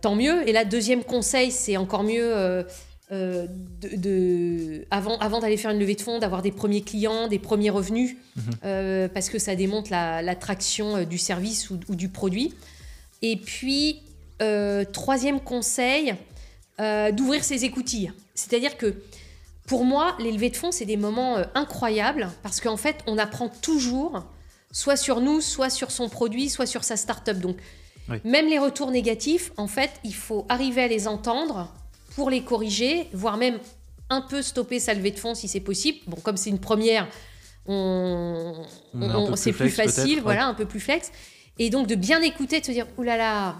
[0.00, 0.48] tant mieux.
[0.48, 2.64] Et là, deuxième conseil, c'est encore mieux
[3.10, 3.48] de,
[3.96, 7.68] de- avant, avant d'aller faire une levée de fonds, d'avoir des premiers clients, des premiers
[7.70, 9.08] revenus, Mhm.
[9.12, 12.54] parce que ça démontre la- l'attraction du service ou, ou du produit.
[13.20, 14.00] Et puis,
[14.40, 16.14] euh, troisième conseil,
[16.80, 18.12] euh, d'ouvrir ses écoutilles.
[18.34, 18.94] C'est-à-dire que
[19.66, 23.18] pour moi, les levées de fonds, c'est des moments euh, incroyables parce qu'en fait, on
[23.18, 24.24] apprend toujours,
[24.72, 27.38] soit sur nous, soit sur son produit, soit sur sa start-up.
[27.38, 27.56] Donc,
[28.08, 28.16] Oui.
[28.24, 31.72] même les retours négatifs, en fait, il faut arriver à les entendre
[32.16, 33.58] pour les corriger, voire même
[34.08, 35.98] un peu stopper sa levée de fonds si c'est possible.
[36.08, 37.06] Bon, comme c'est une première,
[37.66, 38.54] on,
[38.94, 41.12] On on- c'est plus facile, voilà, un peu plus flex.
[41.58, 43.56] Et donc de bien écouter, de se dire, oulala, là là,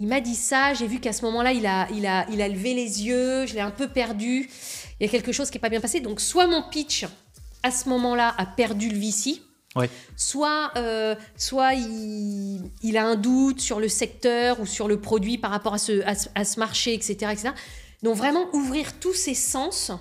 [0.00, 2.48] il m'a dit ça, j'ai vu qu'à ce moment-là, il a, il, a, il a
[2.48, 4.48] levé les yeux, je l'ai un peu perdu,
[4.98, 6.00] il y a quelque chose qui n'est pas bien passé.
[6.00, 7.04] Donc soit mon pitch,
[7.62, 9.42] à ce moment-là, a perdu le VC,
[9.76, 9.88] Ouais.
[10.16, 15.38] soit, euh, soit il, il a un doute sur le secteur ou sur le produit
[15.38, 17.50] par rapport à ce, à ce, à ce marché, etc., etc.
[18.02, 19.92] Donc vraiment ouvrir tous ses sens,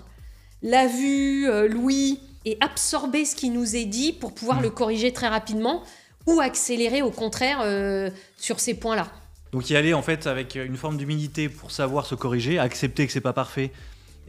[0.63, 4.63] la vue, euh, l'ouïe, et absorber ce qui nous est dit pour pouvoir Mm.
[4.63, 5.83] le corriger très rapidement
[6.25, 9.07] ou accélérer au contraire euh, sur ces points-là.
[9.51, 13.12] Donc y aller en fait avec une forme d'humilité pour savoir se corriger, accepter que
[13.13, 13.71] c'est pas parfait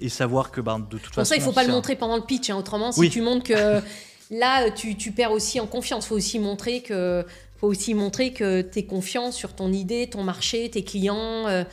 [0.00, 1.28] et savoir que ben, de toute Pour façon.
[1.28, 2.48] ça, il faut pas le un- montrer pendant le pitch.
[2.50, 2.56] hein.
[2.56, 3.10] Autrement, si Oui.
[3.10, 3.80] tu montres que
[4.30, 6.06] là, tu, tu perds aussi en confiance.
[6.06, 7.24] faut aussi montrer que
[7.58, 11.46] faut aussi montrer que tu es confiant sur ton idée, ton marché, tes clients.
[11.48, 11.64] euh,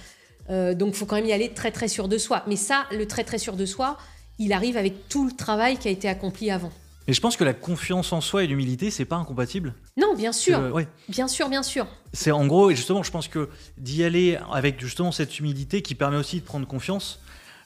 [0.50, 2.44] euh, donc, faut quand même y aller très très sûr de soi.
[2.48, 3.98] Mais ça, le très très sûr de soi,
[4.40, 6.72] il arrive avec tout le travail qui a été accompli avant.
[7.08, 9.74] Mais je pense que la confiance en soi et l'humilité, c'est pas incompatible.
[9.96, 10.88] Non, bien sûr, Euh, ouais.
[11.08, 11.88] bien sûr, bien sûr.
[12.14, 15.96] C'est en gros, et justement, je pense que d'y aller avec justement cette humilité qui
[15.96, 17.20] permet aussi de prendre confiance.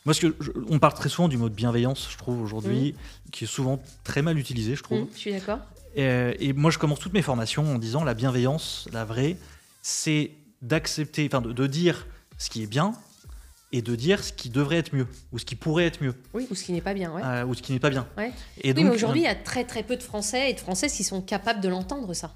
[0.06, 2.96] Moi, ce que je- on parle très souvent du mot de bienveillance, je trouve aujourd'hui,
[3.32, 5.02] qui est souvent très mal utilisé, je trouve.
[5.02, 5.60] Mm, je suis d'accord.
[5.96, 9.38] Et, euh, et moi, je commence toutes mes formations en disant la bienveillance, la vraie,
[9.82, 12.06] c'est d'accepter, enfin, de, de dire
[12.38, 12.94] ce qui est bien
[13.74, 16.46] et de dire ce qui devrait être mieux ou ce qui pourrait être mieux Oui,
[16.52, 17.12] ou ce qui n'est pas bien.
[17.14, 17.22] Ouais.
[17.24, 18.08] euh, ou ce qui n'est pas bien.
[18.18, 18.32] Ouais.
[18.62, 20.60] Et Oui, donc, mais aujourd'hui, il y a très très peu de Français et de
[20.60, 22.36] Françaises qui sont capables de l'entendre, ça.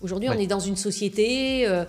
[0.00, 1.84] Aujourd'hui, on est dans une société euh,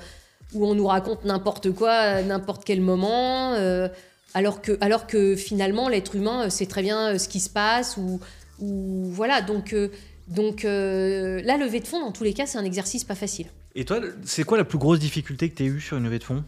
[0.54, 3.90] où on nous raconte n'importe quoi à n'importe quel moment, euh,
[4.34, 7.50] alors, que, alors que finalement, l'être humain euh, sait très bien euh, ce qui se
[7.50, 7.98] passe.
[7.98, 8.20] Ou,
[8.60, 9.90] ou voilà, donc, euh,
[10.28, 13.48] donc euh, la levée de fonds, dans tous les cas, c'est un exercice pas facile.
[13.76, 16.20] et toi, c'est quoi la plus grosse difficulté que tu as eue sur une levée
[16.20, 16.44] de fonds?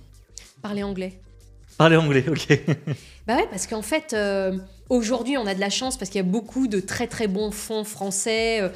[0.61, 1.19] Parler anglais.
[1.79, 2.59] Parler anglais, ok.
[3.25, 4.57] Bah ouais, parce qu'en fait, euh,
[4.89, 7.51] aujourd'hui, on a de la chance parce qu'il y a beaucoup de très très bons
[7.51, 8.67] fonds français euh,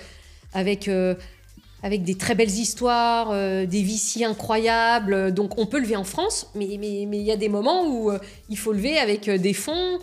[0.54, 1.14] avec, euh,
[1.82, 3.34] avec des très belles histoires,
[3.68, 5.34] des VC incroyables.
[5.34, 8.10] Donc on peut lever en France, mais mais mais il y a des moments où
[8.48, 10.00] il faut lever avec des fonds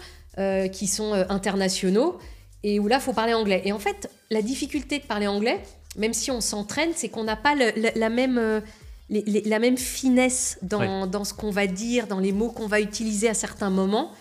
[0.71, 2.19] qui sont internationaux
[2.65, 3.63] et où là, il faut parler anglais.
[3.65, 5.63] Et en fait, la difficulté de parler anglais,
[5.97, 8.63] même si on s'entraîne, c'est qu'on n'a pas la même...
[9.11, 12.67] les- les- la même finesse dans, dans ce qu'on va dire, dans les mots qu'on
[12.69, 14.13] va utiliser à certains moments.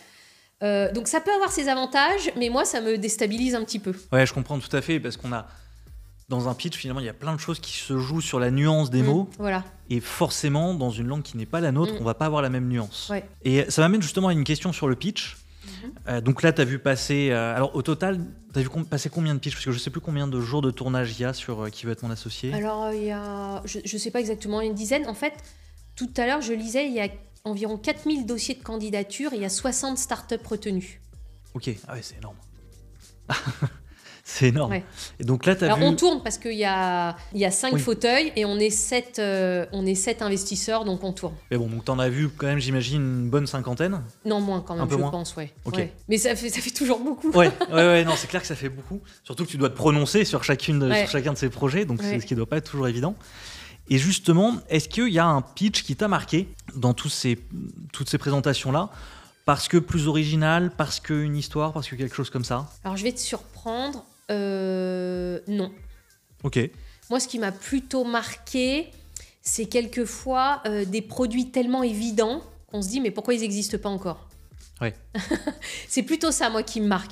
[0.61, 3.93] Euh, donc ça peut avoir ses avantages, mais moi ça me déstabilise un petit peu.
[4.11, 5.47] Ouais, je comprends tout à fait parce qu'on a
[6.27, 8.51] dans un pitch finalement il y a plein de choses qui se jouent sur la
[8.51, 9.63] nuance des Mm, mots Voilà.
[9.89, 11.97] et forcément dans une langue qui n'est pas la nôtre, Mm.
[12.01, 13.07] on va pas avoir la même nuance.
[13.09, 13.23] Ouais.
[13.45, 15.37] Et ça m'amène justement à une question sur le pitch.
[16.07, 17.29] Euh, donc là, tu as vu passer.
[17.31, 18.19] euh, alors au total,
[18.53, 20.39] tu as vu com- passer combien de pitchs Parce que je sais plus combien de
[20.41, 22.53] jours de tournage il y a sur euh, Qui veut être mon associé.
[22.53, 25.07] Alors il y a, je ne sais pas exactement, une dizaine.
[25.07, 25.33] En fait,
[25.95, 27.07] tout à l'heure je lisais, il y a
[27.45, 31.01] environ 4000 dossiers de candidature et il y a 60 startups retenues.
[31.53, 32.35] Ok, ah ouais, c'est énorme.
[34.31, 34.71] c'est énorme.
[34.71, 34.83] Ouais.
[35.19, 35.85] Et donc là, as Alors vu.
[35.85, 37.79] on tourne parce qu'il y a, y a 5 Oui.
[37.79, 39.19] fauteuils et on est 7
[39.71, 41.33] on est sept investisseurs, donc on tourne.
[41.49, 44.01] Mais bon, donc tu en as vu quand même, j'imagine, une bonne cinquantaine?
[44.25, 45.51] Non, moins quand même, je moins pense, ouais.
[45.65, 45.75] Ok.
[45.77, 45.93] Ouais.
[46.07, 47.31] Mais ça fait, ça fait toujours beaucoup.
[47.31, 49.01] Ouais, ouais, ouais, non, c'est clair que ça fait beaucoup.
[49.23, 51.01] Surtout que tu dois te prononcer sur, chacune Ouais.
[51.01, 53.15] sur chacun de ces projets, donc c'est ce qui doit pas être toujours évident.
[53.89, 57.39] Et justement, est-ce qu'il y a un pitch qui t'a marqué dans tous ces,
[57.91, 58.89] toutes ces présentations-là?
[59.45, 62.67] Parce que plus original, parce qu'une histoire, parce que quelque chose comme ça?
[62.83, 64.05] Alors je vais te surprendre.
[64.29, 65.71] Euh, non.
[66.43, 66.59] Ok.
[67.09, 68.87] Moi, ce qui m'a plutôt marqué,
[69.41, 73.89] c'est quelquefois euh, des produits tellement évidents qu'on se dit mais pourquoi ils n'existent pas
[73.89, 74.27] encore?
[74.81, 74.93] Ouais.
[75.87, 77.11] c'est plutôt ça, moi, qui me marque.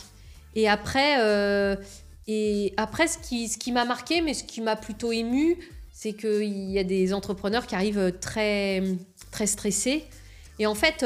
[0.55, 1.75] Et après, euh,
[2.27, 5.57] et après ce qui, ce qui m'a marqué, mais ce qui m'a plutôt ému,
[5.91, 8.83] c'est qu'il y a des entrepreneurs qui arrivent très,
[9.31, 10.05] très stressés.
[10.59, 11.05] Et en fait,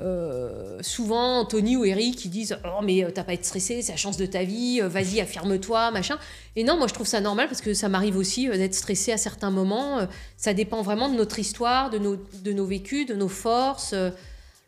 [0.00, 3.82] euh, souvent, Anthony ou Eric, qui disent Oh, mais euh, t'as pas à être stressé,
[3.82, 6.18] c'est la chance de ta vie, euh, vas-y, affirme-toi, machin.
[6.54, 9.16] Et non, moi, je trouve ça normal parce que ça m'arrive aussi d'être stressé à
[9.16, 10.06] certains moments.
[10.36, 13.94] Ça dépend vraiment de notre histoire, de nos, de nos vécus, de nos forces.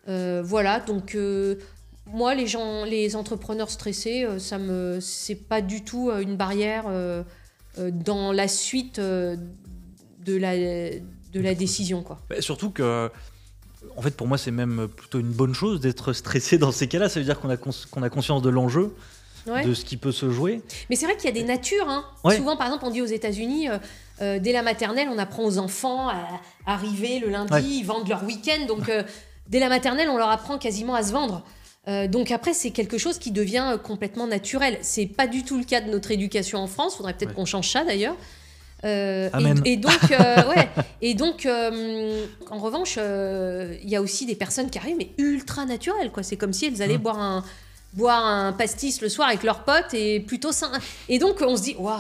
[0.09, 1.17] Euh, voilà, donc
[2.07, 6.87] moi, les gens, les entrepreneurs stressés, ça me, c'est pas du tout une barrière
[7.79, 9.39] dans la suite de
[10.27, 12.19] la, de la décision, quoi.
[12.29, 13.11] Bah, surtout que
[13.97, 17.09] en fait, pour moi, c'est même plutôt une bonne chose d'être stressé dans ces cas-là.
[17.09, 18.95] Ça veut dire qu'on a, a conscience de l'enjeu,
[19.47, 20.63] de ce qui peut se jouer.
[20.89, 21.89] Mais c'est vrai qu'il y a des natures.
[21.89, 22.05] Hein.
[22.37, 23.79] Souvent, par exemple, on dit aux États-Unis, euh,
[24.21, 28.25] euh, dès la maternelle, on apprend aux enfants à arriver le lundi, ils vendent leur
[28.25, 28.67] week-end.
[28.67, 29.03] Donc, euh,
[29.49, 31.45] dès la maternelle, on leur apprend quasiment à se vendre.
[32.09, 34.79] donc après, c'est quelque chose qui devient complètement naturel.
[34.83, 36.97] C'est pas du tout le cas de notre éducation en France.
[36.97, 38.17] Faudrait peut-être qu'on change ça d'ailleurs.
[38.85, 39.29] Euh,
[39.65, 40.69] et, donc, euh, ouais.
[41.03, 45.65] Et donc, euh, en revanche, il y a aussi des personnes qui arrivent, mais ultra
[45.65, 46.23] naturelles, quoi.
[46.23, 47.03] C'est comme si elles allaient mmh.
[47.03, 47.45] boire un
[47.93, 50.71] boire un pastis le soir avec leurs potes et plutôt sain.
[51.09, 51.99] Et donc, on se dit, waouh,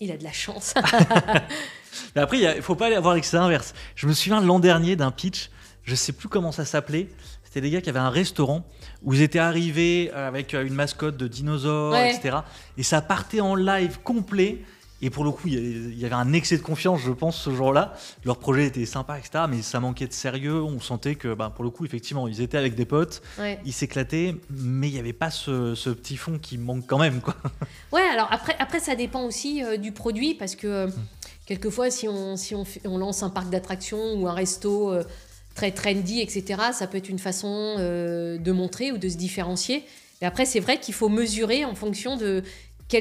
[0.00, 0.72] il a de la chance.
[2.14, 3.74] mais après, il ne faut pas aller avoir l'excès inverse.
[3.94, 5.50] Je me souviens l'an dernier d'un pitch,
[5.84, 7.08] je sais plus comment ça s'appelait.
[7.44, 8.66] C'était des gars qui avaient un restaurant
[9.02, 12.38] où ils étaient arrivés avec une mascotte de dinosaures, etc.
[12.76, 14.62] Et ça partait en live complet.
[15.02, 17.94] Et pour le coup, il y avait un excès de confiance, je pense, ce jour-là.
[18.24, 19.44] Leur projet était sympa, etc.
[19.48, 20.62] Mais ça manquait de sérieux.
[20.62, 23.22] On sentait que, bah, pour le coup, effectivement, ils étaient avec des potes,
[23.64, 27.20] ils s'éclataient, mais il n'y avait pas ce, petit fond qui manque quand même.
[27.20, 27.36] Quoi.
[27.92, 30.88] Ouais, alors après, après ça dépend aussi euh, du produit, parce que euh,
[31.46, 35.04] quelquefois, si, on, si on, on, lance un parc d'attractions ou un resto euh,
[35.54, 39.84] très trendy, etc., ça peut être une façon de montrer ou de se différencier.
[40.22, 42.42] Et après, c'est vrai qu'il faut mesurer en fonction de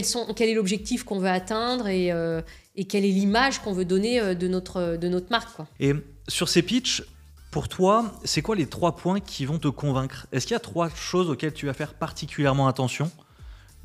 [0.04, 2.42] sont, quel est l'objectif qu'on veut atteindre et, euh,
[2.76, 5.56] et quelle est l'image qu'on veut donner euh, de notre, de notre marque.
[5.56, 5.68] Quoi.
[5.80, 5.94] Et
[6.28, 7.04] sur ces pitchs,
[7.52, 10.28] pour toi, c'est quoi les trois points qui vont te convaincre?
[10.32, 13.12] Est-ce qu'il y a trois choses auxquelles tu vas faire particulièrement attention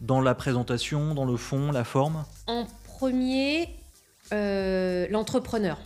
[0.01, 2.25] dans la présentation, dans le fond, la forme?
[2.47, 3.69] En premier,
[4.33, 5.79] euh, l'entrepreneur.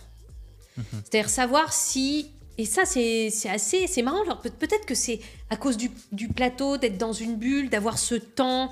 [0.76, 0.84] Mhm.
[1.04, 4.22] C'est-à-dire savoir si et ça, c'est assez, c'est marrant.
[4.36, 8.70] Peut-être que c'est à cause du, du plateau, d'être dans une bulle, d'avoir ce temps,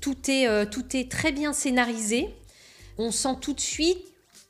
[0.00, 2.28] tout est, euh, tout est très bien scénarisé.
[2.98, 3.98] On sent tout de suite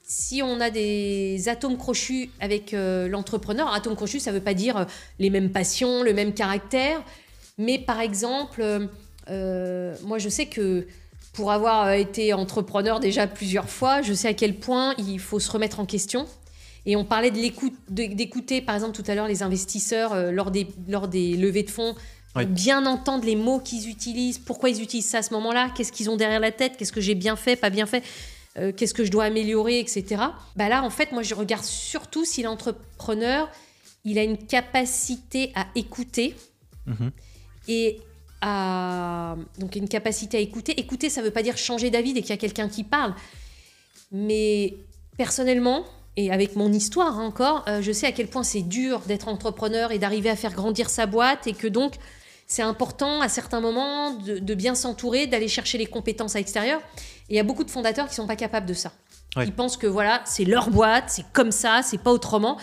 [0.06, 3.72] si on a des atomes crochus avec euh, l'entrepreneur.
[3.72, 4.84] Atomes crochus, ça ne veut pas dire euh,
[5.18, 7.02] les mêmes passions, le même caractère.
[7.56, 8.88] Mais par exemple,
[9.28, 10.88] moi je sais que
[11.32, 15.50] pour avoir été entrepreneur déjà plusieurs fois, je sais à quel point il faut se
[15.52, 16.26] remettre en question.
[16.84, 21.36] Et on parlait d'écouter par exemple tout à l'heure les investisseurs lors, des, lors des
[21.36, 21.94] levées de fonds
[22.42, 26.10] bien entendre les mots qu'ils utilisent, pourquoi ils utilisent ça à ce moment-là, qu'est-ce qu'ils
[26.10, 28.02] ont derrière la tête, qu'est-ce que j'ai bien fait, pas bien fait,
[28.58, 30.22] euh, qu'est-ce que je dois améliorer, etc.
[30.56, 33.48] Bah là, en fait, moi, je regarde surtout si l'entrepreneur,
[34.04, 36.34] il a une capacité à écouter
[36.86, 37.12] mhm.
[37.68, 38.00] et
[38.40, 39.36] à...
[39.58, 40.78] Donc, une capacité à écouter.
[40.78, 43.14] Écouter, ça ne veut pas dire changer d'avis dès qu'il y a quelqu'un qui parle.
[44.10, 44.74] Mais
[45.16, 45.84] personnellement,
[46.16, 49.90] et avec mon histoire encore, euh, je sais à quel point c'est dur d'être entrepreneur
[49.90, 51.94] et d'arriver à faire grandir sa boîte et que donc
[52.46, 56.80] c'est important à certains moments de, bien s'entourer, d'aller chercher les compétences à l'extérieur.
[57.28, 58.92] Et il y a beaucoup de fondateurs qui ne sont pas capables de ça.
[59.36, 62.56] Ils pensent que voilà, c'est leur boîte, c'est comme ça, c'est pas autrement.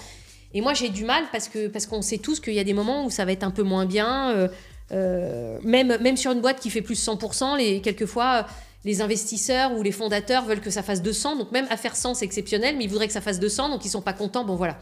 [0.54, 2.74] Et moi, j'ai du mal parce que parce qu'on sait tous qu'il y a des
[2.74, 4.32] moments où ça va être un peu moins bien.
[4.32, 4.48] Euh,
[4.92, 8.46] euh, même, même sur une boîte qui fait plus de 100%, les, quelquefois,
[8.84, 11.38] les investisseurs ou les fondateurs veulent que ça fasse 200.
[11.38, 13.86] Donc même à faire 100, c'est exceptionnel, mais ils voudraient que ça fasse 200, donc
[13.86, 14.44] ils sont pas contents.
[14.44, 14.78] Bon, voilà.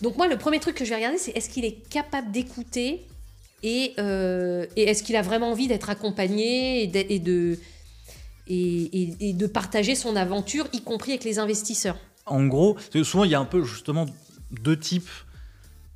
[0.00, 3.04] Donc moi, le premier truc que je vais regarder, c'est est-ce qu'il est capable d'écouter
[3.64, 6.86] euh, et, est-ce qu'il a vraiment envie d'être accompagné et
[7.18, 7.58] de,
[8.48, 11.96] et, de, partager son aventure, y compris avec les investisseurs?
[12.26, 14.06] En gros, souvent il y a un peu justement
[14.50, 15.10] deux types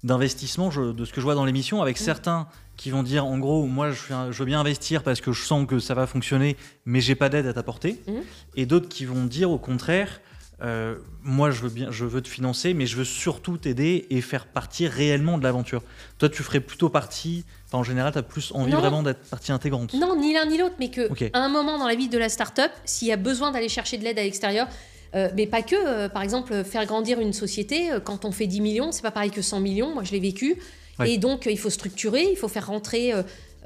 [0.04, 2.04] d'investissement de ce que je vois dans l'émission, avec mm.
[2.04, 5.66] certains qui vont dire en gros moi je, veux bien investir parce que je sens
[5.66, 8.12] que ça va fonctionner mais j'ai pas d'aide à t'apporter mm.
[8.56, 10.20] et d'autres qui vont dire au contraire
[10.62, 14.22] euh, moi je veux bien, je veux te financer, mais je veux surtout t'aider et
[14.22, 15.82] faire partie réellement de l'aventure.
[16.18, 17.44] Toi, tu ferais plutôt partie.
[17.72, 19.92] en général, tu as plus envie vraiment d'être partie intégrante.
[19.94, 22.28] Non, ni l'un ni l'autre, mais que à un moment dans la vie de la
[22.28, 24.66] start-up, s'il y a besoin d'aller chercher de l'aide à l'extérieur,
[25.14, 25.76] euh, mais pas que.
[25.76, 29.30] Euh, par exemple, faire grandir une société, quand on fait 10 millions, c'est pas pareil
[29.30, 29.92] que 100 millions.
[29.92, 30.56] Moi, je l'ai vécu.
[31.04, 33.12] Et donc, il faut structurer, il faut faire rentrer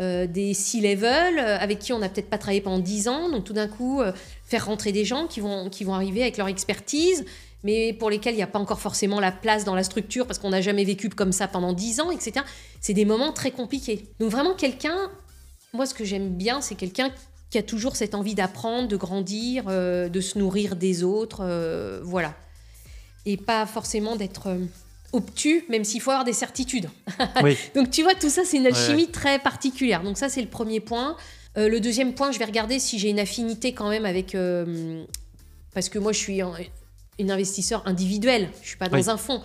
[0.00, 3.28] euh, des C-level euh, avec qui on n'a peut-être pas travaillé pendant 10 ans.
[3.28, 4.12] Donc tout d'un coup, euh,
[4.50, 7.24] faire rentrer des gens qui vont, qui vont arriver avec leur expertise,
[7.62, 10.38] mais pour lesquels il n'y a pas encore forcément la place dans la structure parce
[10.38, 12.44] qu'on n'a jamais vécu comme ça pendant 10 ans, etc.
[12.80, 14.08] C'est des moments très compliqués.
[14.18, 15.10] Donc vraiment quelqu'un,
[15.72, 17.10] moi ce que j'aime bien, c'est quelqu'un
[17.50, 22.34] qui a toujours cette envie d'apprendre, de grandir, de se nourrir des autres, voilà.
[23.26, 24.56] Et pas forcément d'être
[25.12, 26.88] obtus, même s'il faut avoir des certitudes.
[27.74, 30.02] Donc tu vois, tout ça, c'est une alchimie très particulière.
[30.02, 31.16] Donc ça, c'est le premier point.
[31.58, 34.34] Euh, le deuxième point, je vais regarder si j'ai une affinité quand même avec...
[34.34, 35.02] Euh,
[35.74, 36.52] parce que moi, je suis un,
[37.28, 39.42] investisseur individuel, je suis pas dans un fonds.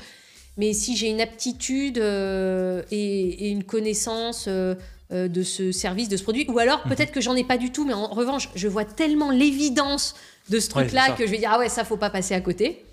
[0.58, 6.24] Mais si j'ai une aptitude euh, et, et une connaissance de ce service, de ce
[6.24, 6.96] produit, ou alors Mhm.
[6.96, 10.16] peut-être que j'en ai pas du tout, mais en revanche, je vois tellement l'évidence
[10.50, 12.84] de ce truc-là que je vais dire ah ouais, ça faut pas passer à côté.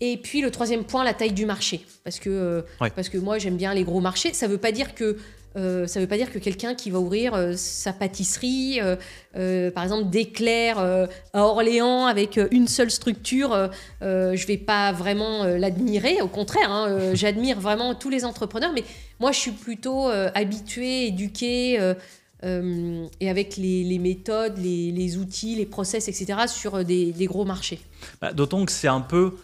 [0.00, 2.90] Et puis le troisième point, la taille du marché, parce que Ouais.
[2.90, 4.32] parce que moi j'aime bien les gros marchés.
[4.34, 5.16] Ça veut pas dire que
[5.56, 8.80] euh, ça veut pas dire que quelqu'un qui va ouvrir euh, sa pâtisserie,
[9.36, 16.20] euh, par exemple d'éclairs à Orléans avec une seule structure, je vais pas vraiment l'admirer.
[16.22, 18.84] Au contraire, hein, j'admire vraiment tous les entrepreneurs, mais
[19.20, 21.94] moi je suis plutôt habituée, éduquée.
[22.44, 27.44] et avec les, les méthodes, les, les outils, les process, etc., sur des, des gros
[27.44, 27.80] marchés.
[28.20, 29.36] Bah, D'autant que c'est un peu.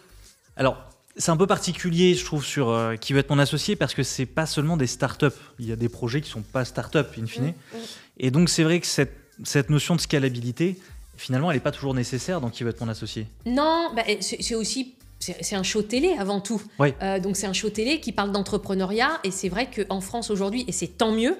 [0.55, 0.77] Alors,
[1.19, 4.03] c'est un peu particulier, je trouve, sur euh, qui veut être mon associé, parce que
[4.03, 5.27] c'est pas seulement des startups.
[5.59, 7.43] Il y a des projets qui sont pas startups, in fine.
[7.43, 7.79] Mm, mm.
[8.17, 10.79] Et donc, c'est vrai que cette, cette notion de scalabilité,
[11.17, 13.27] finalement, elle n'est pas toujours nécessaire dans qui veut être mon associé.
[13.45, 16.61] Non, bah, c'est aussi c'est un show télé avant tout.
[16.79, 16.95] Ouais.
[17.01, 20.63] Euh, donc c'est un show télé qui parle d'entrepreneuriat et c'est vrai qu'en France aujourd'hui,
[20.67, 21.37] et c'est tant mieux,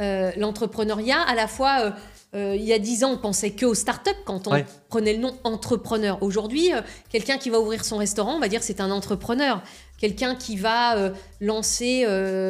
[0.00, 1.90] euh, l'entrepreneuriat, à la fois, euh,
[2.34, 4.66] euh, il y a dix ans, on pensait que aux startups quand on Ouais.
[4.88, 6.22] prenait le nom entrepreneur.
[6.22, 9.62] Aujourd'hui, euh, quelqu'un qui va ouvrir son restaurant, on va dire c'est un entrepreneur.
[9.98, 12.06] Quelqu'un qui va euh, lancer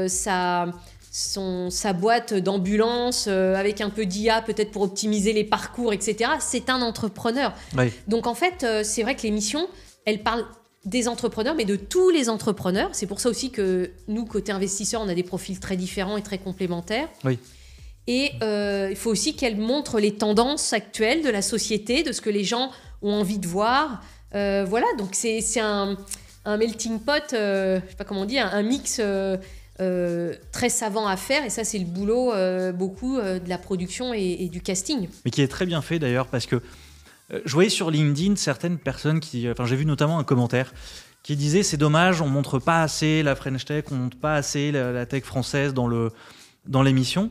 [0.09, 0.67] sa,
[1.11, 6.31] son, sa boîte d'ambulance avec un peu d'IA peut-être pour optimiser les parcours, etc.
[6.41, 7.53] C'est un entrepreneur.
[7.77, 7.93] Ouais.
[8.07, 9.67] Donc en fait, c'est vrai que l'émission,
[10.05, 10.45] elle parle
[10.85, 12.91] des entrepreneurs, mais de tous les entrepreneurs.
[12.93, 16.23] C'est pour ça aussi que nous, côté investisseurs, on a des profils très différents et
[16.23, 17.09] très complémentaires.
[17.25, 17.39] Oui.
[18.07, 22.21] Et euh, il faut aussi qu'elle montre les tendances actuelles de la société, de ce
[22.21, 22.71] que les gens
[23.03, 24.03] ont envie de voir.
[24.35, 25.97] Euh, voilà, donc c'est un,
[26.45, 31.07] un melting pot, euh, je sais pas comment on dit, un, mix euh, très savant
[31.07, 31.45] à faire.
[31.45, 32.33] Et ça, c'est le boulot
[32.73, 35.09] beaucoup de la production et, du casting.
[35.25, 36.61] mais qui est très bien fait d'ailleurs parce que
[37.45, 40.75] je voyais sur LinkedIn certaines personnes qui, enfin j'ai vu notamment un commentaire
[41.23, 44.73] qui disait c'est dommage on montre pas assez la French Tech, on montre pas assez
[44.73, 46.11] la, la tech française dans le
[46.67, 47.31] dans l'émission.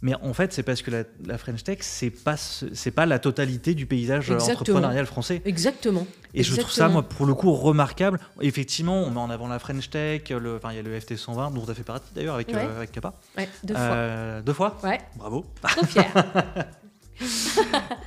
[0.00, 3.18] Mais en fait, c'est parce que la, la French Tech, c'est pas c'est pas la
[3.18, 4.76] totalité du paysage euh, Exactement.
[4.78, 5.42] entrepreneurial français.
[5.44, 6.06] Exactement.
[6.34, 8.20] Et je trouve ça, moi, pour le coup, remarquable.
[8.40, 11.50] Effectivement, on met en avant la French Tech, le, il y a le FT 120,
[11.50, 12.54] dont tu as fait partie d'ailleurs avec, Ouais.
[12.58, 13.14] euh, avec Kappa.
[13.36, 13.82] Ouais, deux fois.
[13.82, 15.44] Euh, deux fois Ouais, Bravo.
[15.62, 16.06] trop fier.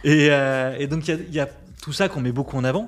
[0.04, 1.50] Et, euh, et donc, il y a- il y, a
[1.82, 2.88] tout ça qu'on met beaucoup en avant.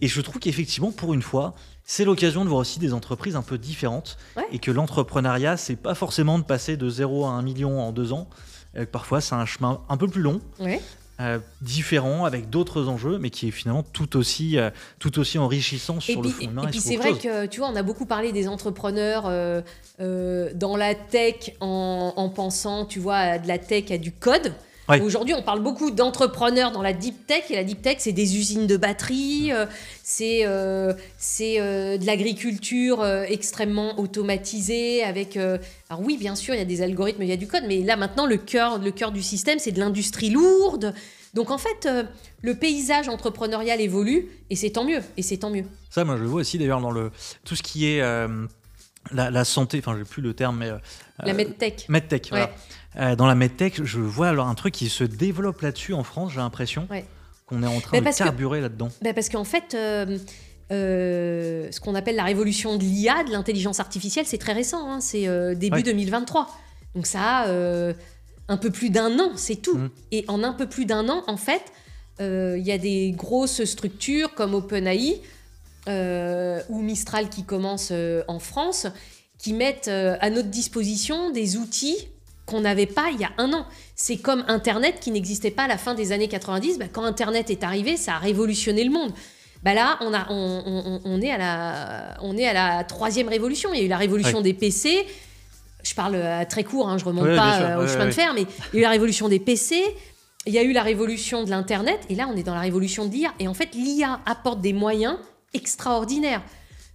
[0.00, 1.54] Et je trouve qu'effectivement, pour une fois,
[1.92, 4.16] c'est l'occasion de voir aussi des entreprises un peu différentes.
[4.36, 4.44] Ouais.
[4.52, 8.12] Et que l'entrepreneuriat, c'est pas forcément de passer de 0 à 1 million en deux
[8.12, 8.28] ans.
[8.76, 10.40] Euh, parfois, c'est un chemin un peu plus long.
[10.60, 10.80] Ouais.
[11.20, 15.98] euh, différent avec d'autres enjeux mais qui est finalement tout aussi euh, tout aussi enrichissant
[15.98, 17.22] sur Et le puis, fond et humain et puis sur c'est vrai chose.
[17.22, 22.28] que tu vois, on a beaucoup parlé des entrepreneurs euh, dans la tech en, en
[22.28, 24.54] pensant, tu vois, à de la tech à du code.
[24.98, 28.36] Aujourd'hui, on parle beaucoup d'entrepreneurs dans la deep tech et la deep tech, c'est des
[28.36, 29.66] usines de batterie, euh,
[30.02, 30.92] c'est euh,
[31.40, 35.36] euh, de l'agriculture euh, extrêmement automatisée avec.
[35.36, 37.82] alors oui, bien sûr, il y a des algorithmes, il y a du code, mais
[37.82, 40.94] là maintenant, le cœur le cœur du système, c'est de l'industrie lourde.
[41.34, 41.88] Donc en fait,
[42.42, 45.00] le paysage entrepreneurial évolue et c'est tant mieux.
[45.16, 45.64] Et c'est tant mieux.
[45.90, 47.12] ça moi je le vois aussi d'ailleurs dans le
[47.44, 48.02] tout ce qui est
[49.12, 50.78] la, la santé enfin j'ai plus le terme mais euh,
[51.24, 51.86] La medtech.
[51.88, 52.50] medtech voilà.
[52.96, 56.32] Euh, dans la medtech je vois alors un truc qui se développe là-dessus en France
[56.32, 57.04] j'ai l'impression Ouais.
[57.46, 60.18] qu'on est en train Mais de que- carburer là-dedans Bah, parce qu'en fait, euh,
[60.72, 64.90] euh, ce qu'on appelle la révolution de l'IA, de l'intelligence artificielle, c'est très récent.
[64.90, 65.26] hein, c'est
[65.56, 65.82] début Ouais.
[65.82, 66.48] 2023.
[66.94, 67.48] Donc ça a
[68.48, 69.76] un peu plus d'un an, c'est tout.
[69.76, 69.90] Mhm.
[70.10, 71.62] Et en un peu plus d'un an, en fait,
[72.18, 75.20] il y a des grosses structures comme OpenAI
[75.88, 77.92] ou Mistral qui commence
[78.28, 78.86] en France,
[79.38, 81.96] qui mettent à notre disposition des outils
[82.50, 83.64] qu'on n'avait pas il y a un an.
[83.94, 86.78] C'est comme Internet qui n'existait pas à la fin des années 90.
[86.78, 89.12] Bah, quand Internet est arrivé, ça a révolutionné le monde.
[89.62, 93.28] Bah là, on, a, on, on- on est à la, on est à la troisième
[93.28, 93.70] révolution.
[93.74, 95.06] Il y a eu la révolution des PC.
[95.82, 98.10] Je parle à très court, hein, je remonte Ouais, pas euh, au Ouais, chemin de
[98.10, 99.82] fer, mais il y a eu la révolution des PC.
[100.46, 103.04] Il y a eu la révolution de l'Internet, et là, on est dans la révolution
[103.06, 103.32] de l'IA.
[103.38, 105.16] Et en fait, l'IA apporte des moyens
[105.52, 106.42] extraordinaires.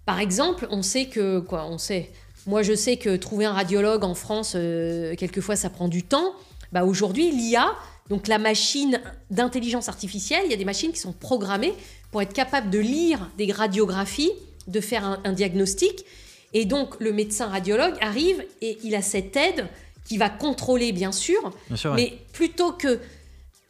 [0.06, 2.12] Par exemple, on sait que, quoi, on sait,
[2.48, 6.34] moi je sais que trouver un radiologue en France, euh, quelquefois ça prend du temps.
[6.72, 7.74] Bah, Aujourd'hui, l'IA,
[8.10, 9.00] donc la machine
[9.32, 11.74] d'intelligence artificielle, il y a des machines qui sont programmées
[12.12, 14.32] pour être capables de lire des radiographies,
[14.68, 16.06] de faire un, un diagnostic.
[16.54, 19.68] Et donc, le médecin radiologue arrive et il a cette aide
[20.06, 21.98] qui va contrôler, bien sûr, bien sûr ouais.
[21.98, 23.00] mais plutôt que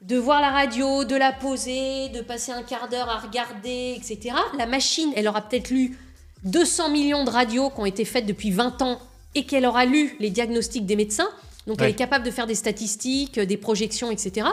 [0.01, 4.35] de voir la radio, de la poser, de passer un quart d'heure à regarder, etc.,
[4.57, 5.97] la machine, elle aura peut-être lu
[6.45, 8.99] 200 millions de radios qui ont été faites depuis 20 ans
[9.33, 11.29] et qu'elle aura lu les diagnostics des médecins.
[11.67, 14.47] Donc elle est capable de faire des statistiques, euh, des projections, etc.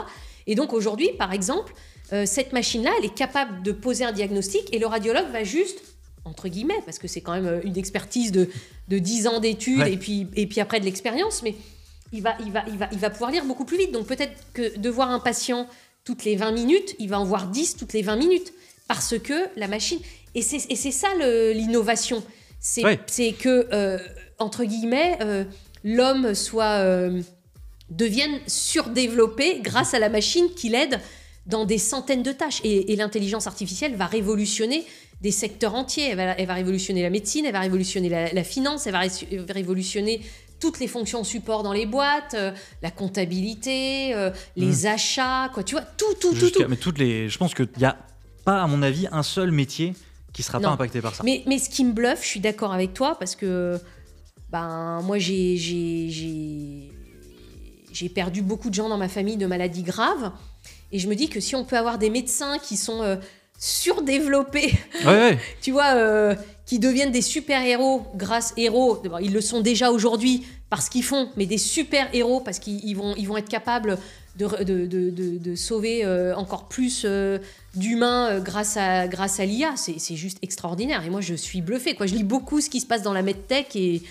[0.47, 1.73] Et donc aujourd'hui, par exemple,
[2.11, 5.79] euh, cette machine-là, elle est capable de poser un diagnostic et le radiologue va juste
[6.25, 8.49] entre guillemets, parce que c'est quand même une expertise de,
[8.87, 9.93] de 10 ans d'études Ouais.
[9.93, 11.53] et, puis, et puis après de l'expérience, mais
[12.13, 13.91] il va, il, va, il, va, il va pouvoir lire beaucoup plus vite.
[13.91, 15.67] Donc peut-être que de voir un patient
[16.05, 18.53] toutes les 20 minutes, il va en voir 10 toutes les 20 minutes,
[18.87, 19.99] parce que la machine...
[20.35, 21.09] Et c'est ça
[21.53, 22.23] l'innovation,
[22.59, 22.99] c'est Ouais.
[23.39, 23.99] que, euh,
[24.39, 25.43] entre guillemets, euh,
[25.83, 26.79] l'homme soit...
[26.79, 27.21] euh,
[27.89, 30.99] devienne surdéveloppé grâce à la machine qui l'aide
[31.45, 32.59] dans des centaines de tâches.
[32.63, 34.83] Et, et l'intelligence artificielle va révolutionner
[35.21, 36.09] des secteurs entiers.
[36.09, 39.01] Elle va, elle va révolutionner la médecine, elle va révolutionner la, la finance, elle va
[39.01, 39.09] ré-
[39.49, 40.21] révolutionner
[40.59, 45.61] toutes les fonctions support dans les boîtes, euh, la comptabilité, euh, les achats, quoi.
[45.63, 46.65] Tu vois, tout, tout, tout.
[46.67, 47.97] Mais toutes les, je pense qu'il n'y a
[48.43, 49.93] pas, à mon avis, un seul métier
[50.33, 51.23] qui sera pas impacté par ça.
[51.23, 53.79] Mais, mais ce qui me bluffe, je suis d'accord avec toi parce que
[54.51, 56.89] ben moi j'ai
[58.13, 60.31] perdu beaucoup de gens dans ma famille de maladies graves
[60.91, 63.15] et je me dis que si on peut avoir des médecins qui sont euh,
[63.59, 64.73] surdéveloppés,
[65.05, 65.39] Ouais, ouais.
[65.61, 70.45] tu vois, euh, qui deviennent des super héros grâce héros, ils le sont déjà aujourd'hui
[70.69, 73.97] parce qu'ils font, mais des super héros parce qu'ils ils vont ils vont être capables
[74.35, 77.37] de, de, de, de- de sauver euh, encore plus euh,
[77.75, 79.75] d'humains euh, grâce à, grâce à l'IA.
[79.75, 81.03] C'est juste extraordinaire.
[81.03, 81.95] Et moi, je suis bluffée.
[81.95, 82.07] Quoi.
[82.07, 84.01] Je lis beaucoup ce qui se passe dans la medtech et,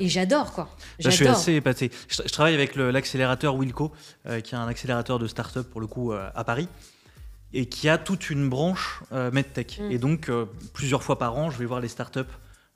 [0.00, 0.52] j'adore.
[0.52, 0.68] quoi.
[1.00, 1.90] Là, je suis assez épaté.
[2.08, 3.92] Je, je travaille avec l'accélérateur Wilco,
[4.26, 6.68] euh, qui est un accélérateur de start-up pour le coup euh, à Paris,
[7.52, 9.80] et qui a toute une branche euh, MedTech.
[9.80, 9.90] Mm.
[9.92, 10.30] Et donc,
[10.72, 12.28] plusieurs fois par an, je vais voir les start-up,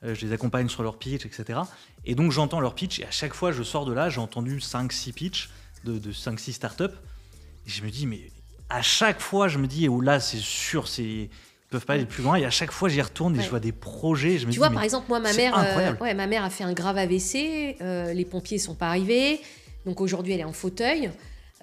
[0.03, 1.61] je les accompagne sur leur pitch, etc.
[2.05, 4.59] Et donc, j'entends leur pitch, et à chaque fois, je sors de là, j'ai entendu
[4.59, 5.51] 5-6 pitchs
[5.87, 6.95] de, de 5-6 start-up.
[7.67, 8.21] Et je me dis, mais
[8.69, 11.03] à chaque fois, je me dis, oh là, c'est sûr, c'est.
[11.03, 11.31] Ils
[11.71, 12.37] peuvent pas aller plus loin.
[12.37, 13.45] Et à chaque fois, j'y retourne et Ouais.
[13.45, 14.35] je vois des projets.
[14.35, 16.45] et Je me Tu dis, vois, par exemple, moi, ma mère, euh, ouais, ma mère
[16.45, 17.77] a fait un grave AVC.
[17.81, 19.41] euh, les pompiers sont pas arrivés.
[19.85, 21.11] Donc aujourd'hui, elle est en fauteuil.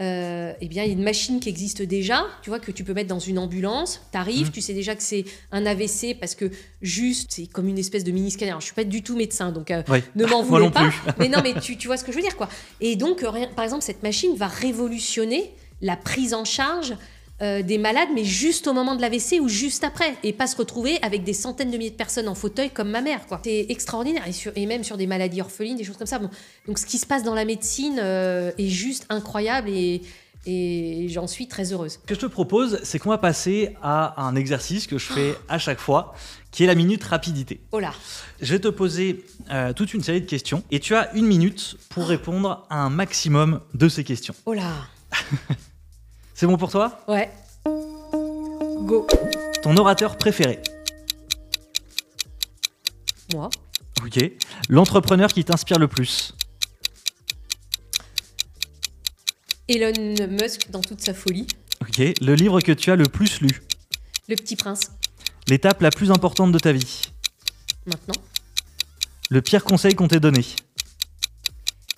[0.01, 2.83] Euh, eh bien, il y a une machine qui existe déjà, tu vois, que tu
[2.83, 4.01] peux mettre dans une ambulance.
[4.11, 4.51] Tu arrives, Mhm.
[4.51, 6.49] tu sais déjà que c'est un AVC parce que
[6.81, 8.49] juste, c'est comme une espèce de mini scanner.
[8.51, 9.83] Alors, je suis pas du tout médecin, donc euh,
[10.15, 10.89] ne m'en voulez pas.
[10.89, 10.95] plus.
[11.19, 12.49] Mais non, mais tu, tu vois ce que je veux dire, quoi.
[12.81, 16.95] Et donc, euh, par exemple, cette machine va révolutionner la prise en charge
[17.43, 20.55] euh, des malades, mais juste au moment de l'AVC ou juste après, et pas se
[20.55, 23.41] retrouver avec des centaines de milliers de personnes en fauteuil comme ma mère, quoi.
[23.43, 26.19] C'est extraordinaire, et, sur- et même sur des maladies orphelines, des choses comme ça.
[26.19, 26.29] Bon,
[26.67, 30.01] donc, ce qui se passe dans la médecine euh, est juste incroyable, et,
[30.45, 31.93] et j'en suis très heureuse.
[31.93, 35.35] Ce que je te propose, c'est qu'on va passer à un exercice que je fais
[35.49, 36.15] à chaque fois,
[36.51, 37.61] qui est la minute rapidité.
[37.71, 37.93] Oh là,
[38.41, 41.77] Je vais te poser euh, toute une série de questions et tu as une minute
[41.89, 44.35] pour répondre à un maximum de ces questions.
[44.45, 44.69] oh là,
[46.43, 46.99] C'est bon pour toi?
[47.07, 47.31] Ouais.
[47.63, 49.07] Go.
[49.61, 50.59] Ton orateur préféré
[53.33, 53.49] Moi.
[54.03, 54.19] Ok.
[54.67, 56.33] L'entrepreneur qui t'inspire le plus
[59.69, 61.47] Elon Musk dans toute sa folie.
[61.79, 61.99] Ok.
[62.19, 63.61] Le livre que tu as le plus lu
[64.27, 64.91] Le petit prince.
[65.47, 67.03] L'étape la plus importante de ta vie
[67.85, 68.21] Maintenant,
[69.29, 70.45] Le pire conseil qu'on t'ait donné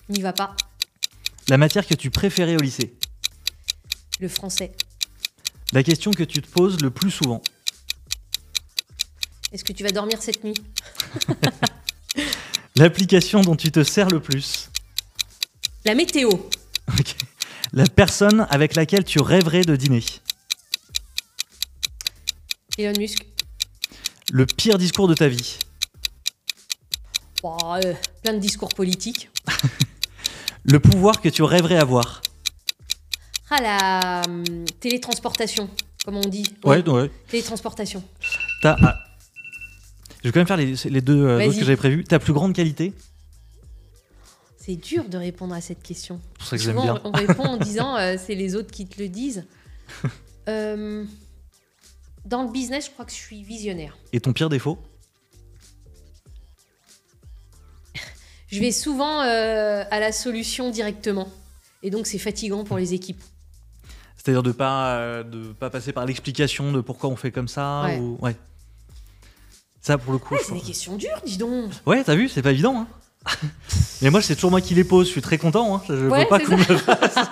[0.08, 0.54] n'y va pas.
[1.48, 2.96] La matière que tu préférais au lycée
[4.20, 4.72] Le français.
[5.72, 7.42] La question que tu te poses le plus souvent
[9.52, 10.54] Est-ce que tu vas dormir cette nuit?
[12.76, 14.70] L'application dont tu te sers le plus
[15.84, 16.30] La météo.
[17.72, 20.04] La personne avec laquelle tu rêverais de dîner
[22.78, 23.26] Elon Musk.
[24.30, 25.58] Le pire discours de ta vie
[27.44, 29.30] euh, plein de discours politiques.
[30.64, 32.22] Le pouvoir que tu rêverais avoir
[33.50, 34.44] Ah, la hum,
[34.80, 35.70] télétransportation,
[36.04, 36.44] comme on dit.
[36.64, 36.82] ouais.
[37.28, 38.02] Télétransportation.
[38.62, 38.96] T'as- ah.
[40.22, 41.48] Je vais quand même faire les, les deux euh, Vas-y.
[41.48, 42.04] autres que j'avais prévus.
[42.04, 42.92] Ta plus grande qualité?
[44.58, 46.20] C'est dur de répondre à cette question.
[46.32, 47.00] C'est pour ça que j'aime Souvent, bien.
[47.04, 49.44] on répond en disant euh, c'est les autres qui te le disent.
[50.48, 51.04] Euh,
[52.24, 53.96] dans le business, je crois que je suis visionnaire.
[54.12, 54.78] Et ton pire défaut?
[58.48, 61.28] Je vais souvent euh, à la solution directement.
[61.82, 63.22] Et donc, c'est fatigant pour les équipes.
[64.26, 67.84] C'est-à-dire de pas euh, de pas passer par l'explication de pourquoi on fait comme ça
[67.84, 67.98] Ouais.
[68.00, 68.34] ou ouais.
[69.80, 70.34] Ça pour le coup.
[70.34, 71.70] Ouais, c'est des questions dures, dis donc.
[71.86, 72.76] Ouais, t'as vu, c'est pas évident.
[73.24, 73.36] Hein
[74.02, 75.06] Mais moi, c'est toujours moi qui les pose.
[75.06, 75.76] Je suis très content.
[75.76, 75.82] Hein.
[75.88, 76.72] Je veux Ouais, pas c'est qu'on ça.
[76.72, 77.14] me fasse.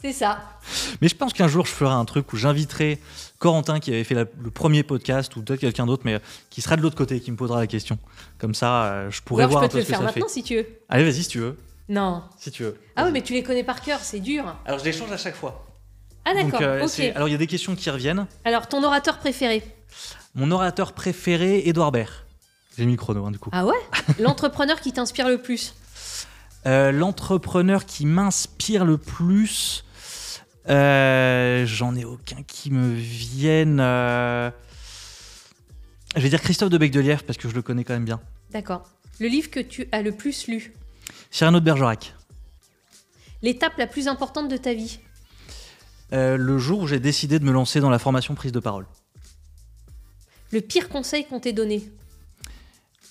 [0.00, 0.38] C'est ça.
[1.02, 3.00] Mais je pense qu'un jour, je ferai un truc où j'inviterai
[3.40, 6.18] Corentin qui avait fait la- le premier podcast ou peut-être quelqu'un d'autre, mais euh,
[6.50, 7.98] qui sera de l'autre côté, qui me posera la question.
[8.38, 9.88] Comme ça, euh, je Ou pourrais alors, je voir peux un te peu le ce
[9.90, 10.20] que faire ça fait.
[10.20, 10.66] maintenant si tu veux.
[10.88, 11.58] Allez, vas-y si tu veux.
[11.88, 12.22] Non.
[12.38, 12.76] Si tu veux.
[12.94, 14.54] Ah oui, mais tu les connais par cœur, c'est dur.
[14.66, 15.66] Alors, je les change à chaque fois.
[16.30, 18.26] Ah d'accord, euh, Alors, il y a des questions qui reviennent.
[18.44, 19.62] Alors, ton orateur préféré
[20.34, 22.12] Mon orateur préféré, Edouard Baird.
[22.76, 23.50] J'ai mis le chrono, hein, du coup.
[23.52, 23.76] Ah ouais
[24.18, 25.74] L'entrepreneur qui t'inspire le plus
[26.66, 29.84] Euh, L'entrepreneur qui m'inspire le plus,
[30.68, 33.78] euh, j'en ai aucun qui me vienne.
[33.80, 34.50] euh,
[36.14, 38.20] Je vais dire Christophe de Becdelièvre parce que je le connais quand même bien.
[38.50, 38.82] D'accord.
[39.20, 40.72] Le livre que tu as le plus lu
[41.30, 42.14] Cyrano de Bergerac.
[43.42, 44.98] L'étape la plus importante de ta vie
[46.12, 48.86] Euh, le jour où j'ai décidé de me lancer dans la formation prise de parole.
[50.52, 51.82] Le pire conseil qu'on t'ait donné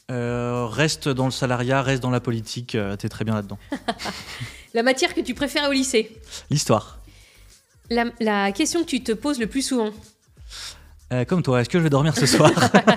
[0.10, 3.60] Euh, reste dans le salariat, reste dans la politique, euh, t'es très bien là-dedans.
[4.74, 6.18] La matière que tu préfères au lycée
[6.50, 7.00] L'histoire.
[7.90, 9.92] la, la question que tu te poses le plus souvent
[11.30, 12.52] comme toi, est-ce que je vais dormir ce soir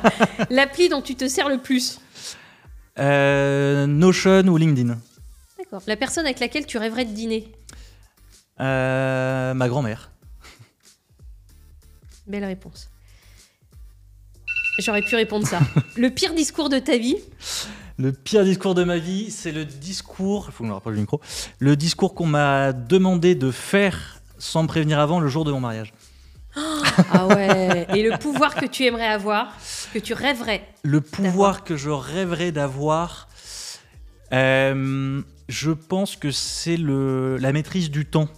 [0.51, 2.01] L'appli dont tu te sers le plus
[2.98, 4.98] Notion ou LinkedIn
[5.59, 5.80] D'accord.
[5.86, 7.53] La personne avec laquelle tu rêverais de dîner
[8.61, 10.11] Euh, Ma grand-mère.
[12.27, 12.91] Belle réponse.
[14.79, 15.61] J'aurais pu répondre ça.
[15.97, 17.17] le pire discours de ta vie
[17.99, 20.47] Le pire discours de ma vie, c'est le discours.
[20.49, 21.21] Il faut que je me rapproche du micro.
[21.59, 25.61] Le discours qu'on m'a demandé de faire sans me prévenir avant le jour de mon
[25.61, 25.93] mariage.
[26.57, 27.87] Ah ouais.
[27.95, 29.55] Et le pouvoir que tu aimerais avoir,
[29.93, 33.29] que tu rêverais Le pouvoir que je rêverais d'avoir,
[34.33, 38.29] euh, je pense que c'est la maîtrise du temps.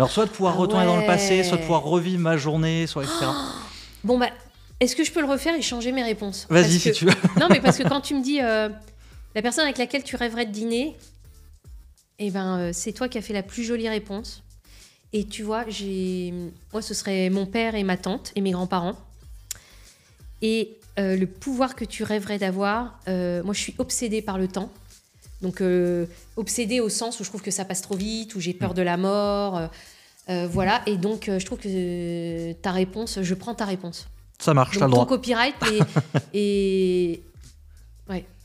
[0.00, 2.86] Alors soit de pouvoir Ah retourner dans le passé, soit de pouvoir revivre ma journée,
[2.86, 3.26] soit etc.
[4.02, 4.30] Bon bah,
[4.80, 6.46] est-ce que je peux le refaire et changer mes réponses?
[6.48, 7.12] Vas-y si que- tu veux.
[7.38, 8.70] Non, mais parce que quand tu me dis euh,
[9.34, 10.96] la personne avec laquelle tu rêverais de dîner,
[12.18, 14.42] eh ben, euh, c'est toi qui as fait la plus jolie réponse.
[15.12, 16.32] Et tu vois, j'ai,
[16.72, 18.96] moi, ce serait mon père et ma tante et mes grands-parents.
[20.40, 24.70] Et euh, le pouvoir que tu rêverais d'avoir, moi, je suis obsédée par le temps.
[25.42, 28.52] Donc, euh, obsédée au sens où je trouve que ça passe trop vite, où j'ai
[28.54, 29.56] peur de la mort.
[29.56, 29.66] euh,
[30.28, 30.82] euh, voilà.
[30.86, 34.06] Et donc, euh, je trouve que ta réponse, je prends ta réponse.
[34.38, 35.06] Ça marche, t'as le ton droit.
[35.06, 35.80] copyright et,
[36.34, 37.22] et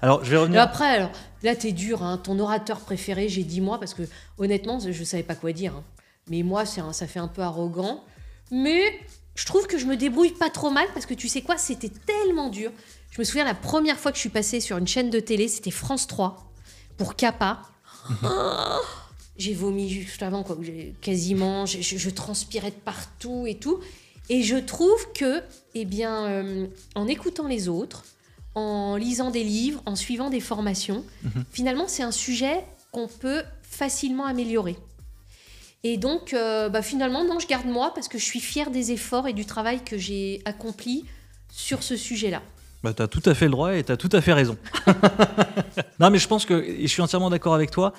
[0.01, 0.61] Alors je vais et revenir.
[0.61, 1.11] après, alors,
[1.43, 2.03] là, t'es dur.
[2.03, 2.17] hein.
[2.17, 4.03] Ton orateur préféré, j'ai dit moi, parce que
[4.37, 5.73] honnêtement, je savais pas quoi dire.
[5.75, 5.83] hein.
[6.29, 8.03] Mais moi, c'est ça fait un peu arrogant.
[8.51, 8.81] Mais
[9.35, 11.89] je trouve que je me débrouille pas trop mal, parce que tu sais quoi, c'était
[12.05, 12.71] tellement dur.
[13.11, 15.47] Je me souviens la première fois que je suis passée sur une chaîne de télé,
[15.47, 16.51] c'était France 3,
[16.97, 17.61] pour Kappa.
[18.23, 18.27] Oh,
[19.37, 20.57] j'ai vomi juste avant, quoi.
[21.01, 23.79] Quasiment, je, je- je transpirais de partout et tout.
[24.29, 25.41] Et je trouve que,
[25.75, 28.05] eh bien, euh, en écoutant les autres,
[28.55, 31.03] en lisant des livres, en suivant des formations,
[31.51, 34.77] finalement, c'est un sujet qu'on peut facilement améliorer.
[35.83, 38.91] Et donc, euh, bah, finalement, non, je garde moi parce que je suis fière des
[38.91, 41.05] efforts et du travail que j'ai accompli
[41.51, 42.41] sur ce sujet-là.
[42.85, 44.55] Bah, t'as tout à fait le droit et t'as tout à fait raison.
[45.99, 47.93] non, mais je pense que, et je suis entièrement d'accord avec toi.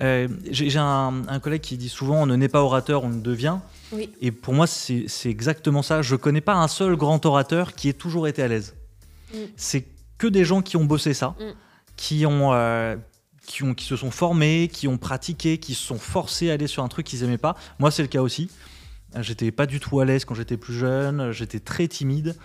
[0.00, 3.20] euh, J'ai un, un collègue qui dit souvent on ne naît pas orateur, on le
[3.20, 3.56] devient.
[3.92, 4.08] Oui.
[4.22, 6.00] Et pour moi, c'est exactement ça.
[6.02, 8.74] Je connais pas un seul grand orateur qui ait toujours été à l'aise.
[9.34, 9.36] Mm.
[9.56, 9.84] C'est
[10.16, 11.44] que des gens qui ont bossé ça, Mm.
[11.96, 12.50] qui ont.
[12.54, 12.96] euh,
[13.46, 16.66] qui, ont, qui se sont formés, qui ont pratiqué, qui se sont forcés à aller
[16.66, 17.56] sur un truc qu'ils aimaient pas.
[17.78, 18.48] Moi, c'est le cas aussi.
[19.20, 22.36] J'étais pas du tout à l'aise quand j'étais plus jeune, j'étais très timide.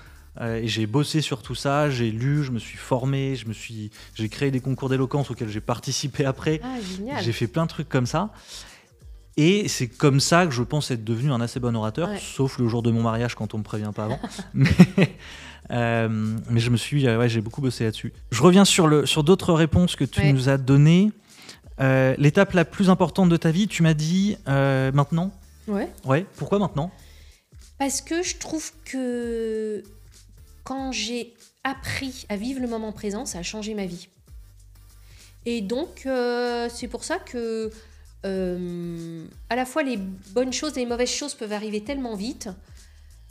[0.42, 3.54] Euh, et j'ai bossé sur tout ça, j'ai lu, je me suis formé, je me
[3.54, 6.62] suis, j'ai créé des concours d'éloquence auxquels j'ai participé après.
[6.64, 7.24] Ah, génial.
[7.24, 8.30] J'ai fait plein de trucs comme ça.
[9.38, 12.20] Et c'est comme ça que je pense être devenu un assez bon orateur, Ouais.
[12.20, 14.20] sauf le jour de mon mariage quand on me prévient pas avant.
[14.54, 14.70] mais,
[15.72, 16.10] euh,
[16.50, 18.12] mais je me suis, euh, ouais, j'ai beaucoup bossé là-dessus.
[18.32, 20.34] Je reviens sur, le, sur d'autres réponses que tu Ouais.
[20.34, 21.12] nous as données.
[21.80, 25.32] Euh, L'étape la plus importante de ta vie, tu m'as dit euh, maintenant?
[25.68, 25.88] Ouais.
[26.06, 26.26] Ouais.
[26.36, 26.92] Pourquoi maintenant?
[27.78, 29.82] Parce que je trouve que
[30.64, 31.34] quand j'ai
[31.64, 34.08] appris à vivre le moment présent, ça a changé ma vie.
[35.46, 37.72] Et donc, euh, c'est pour ça que
[38.26, 42.50] euh, à la fois les bonnes choses et les mauvaises choses peuvent arriver tellement vite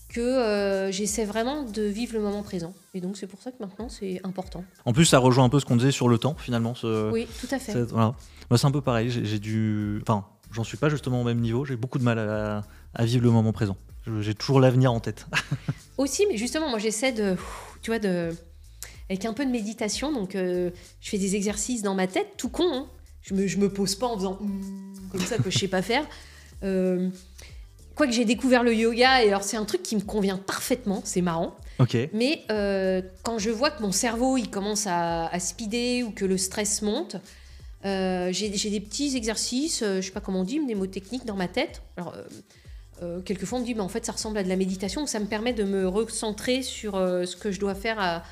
[0.08, 2.72] que euh, j'essaie vraiment de vivre le moment présent.
[2.94, 4.64] Et donc, c'est pour ça que maintenant, c'est important.
[4.86, 6.74] En plus, ça rejoint un peu ce qu'on disait sur le temps, finalement.
[6.74, 7.72] ce- Oui, tout à fait.
[7.72, 8.14] cette- voilà.
[8.50, 9.10] Moi, c'est un peu pareil.
[9.10, 9.98] J'ai dû.
[10.00, 11.66] Enfin, j'en suis pas justement au même niveau.
[11.66, 12.62] J'ai beaucoup de mal à,
[12.94, 13.76] à vivre le moment présent.
[14.20, 15.26] J'ai toujours l'avenir en tête.
[15.98, 17.36] Aussi, mais justement, moi j'essaie de,
[17.82, 18.30] tu vois, de,
[19.10, 22.48] avec un peu de méditation, donc euh, je fais des exercices dans ma tête, tout
[22.48, 22.86] con, hein.
[23.22, 25.82] je me, je me pose pas en faisant Hmm comme ça que je sais pas
[25.82, 26.06] faire.
[26.62, 27.08] Euh,
[27.94, 31.20] Quoique j'ai découvert le yoga, et alors c'est un truc qui me convient parfaitement, c'est
[31.20, 31.56] marrant.
[31.80, 31.96] ok.
[32.12, 36.24] Mais euh, quand je vois que mon cerveau il commence à, à speeder ou que
[36.24, 37.16] le stress monte,
[37.84, 41.26] euh, j'ai des petits exercices, je sais pas comment on dit, mais des mots techniques
[41.26, 41.82] dans ma tête.
[41.96, 42.14] Alors,
[43.02, 45.20] euh, quelquefois on me dit, mais en fait ça ressemble à de la méditation, ça
[45.20, 48.22] me permet de me recentrer sur euh, ce que je dois faire à,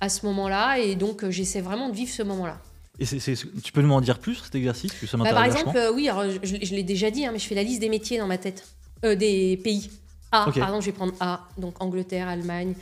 [0.00, 2.58] à ce moment-là, et donc euh, j'essaie vraiment de vivre ce moment-là.
[3.00, 5.76] Et tu peux nous en dire plus cet exercice parce que ça Bah, par exemple,
[5.76, 7.88] euh, oui, alors, je, je l'ai déjà dit, hein, mais je fais la liste des
[7.88, 8.64] métiers dans ma tête,
[9.02, 9.90] des pays.
[10.30, 10.54] A, Ok.
[10.58, 12.74] par exemple, je vais prendre A, donc Angleterre, Allemagne,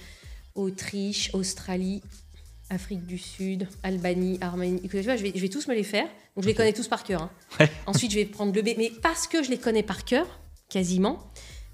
[0.55, 2.03] Autriche, Australie,
[2.71, 4.79] Afrique du Sud, Albanie, Arménie.
[4.85, 6.05] Écoute, tu vois, je vais, je vais tous me les faire.
[6.37, 7.23] Donc je les connais tous par cœur.
[7.23, 7.31] hein.
[7.61, 7.71] Ouais.
[7.87, 8.71] Ensuite, je vais prendre le B.
[8.79, 10.27] Mais parce que je les connais par cœur,
[10.73, 11.19] quasiment,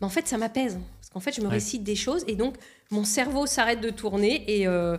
[0.01, 0.78] mais en fait, ça m'apaise.
[1.01, 2.55] Parce qu'en fait, je me récite des choses et donc
[2.90, 4.96] mon cerveau s'arrête de tourner et, euh,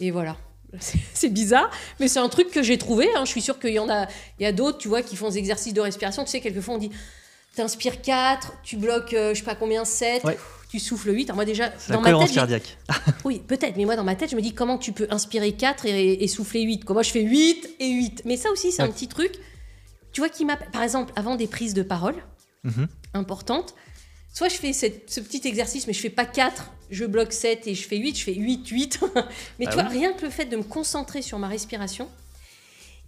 [0.00, 0.36] et voilà.
[1.14, 3.08] C'est bizarre, mais c'est un truc que j'ai trouvé.
[3.16, 3.24] hein.
[3.24, 4.06] Je suis sûre qu'il y en a,
[4.38, 6.22] il y a d'autres, tu vois, qui font des exercices de respiration.
[6.24, 6.90] Tu sais, quelquefois on dit,
[7.56, 10.38] t'inspires 4, tu bloques, euh, je sais pas combien, 7, Ouais.
[10.70, 11.24] tu souffles 8.
[11.24, 12.78] Alors moi déjà, C'est la dans ma cohérence tête, cardiaque.
[13.24, 15.86] oui, peut-être, mais moi dans ma tête, je me dis comment tu peux inspirer 4
[15.86, 16.84] et, et souffler 8.
[16.84, 16.94] Quoi.
[16.94, 18.22] Moi je fais 8 et 8.
[18.24, 19.32] Mais ça aussi, c'est un petit truc,
[20.12, 20.56] tu vois, qui m'a.
[20.56, 22.14] Par exemple, avant des prises de parole
[22.64, 22.88] Mhm.
[23.14, 23.74] importantes,
[24.32, 27.66] soit je fais cette- ce petit exercice, mais je fais pas 4, je bloque 7
[27.66, 29.00] et je fais 8, je fais 8, 8.
[29.58, 29.98] mais Ah tu vois, oui.
[29.98, 32.08] rien que le fait de me concentrer sur ma respiration.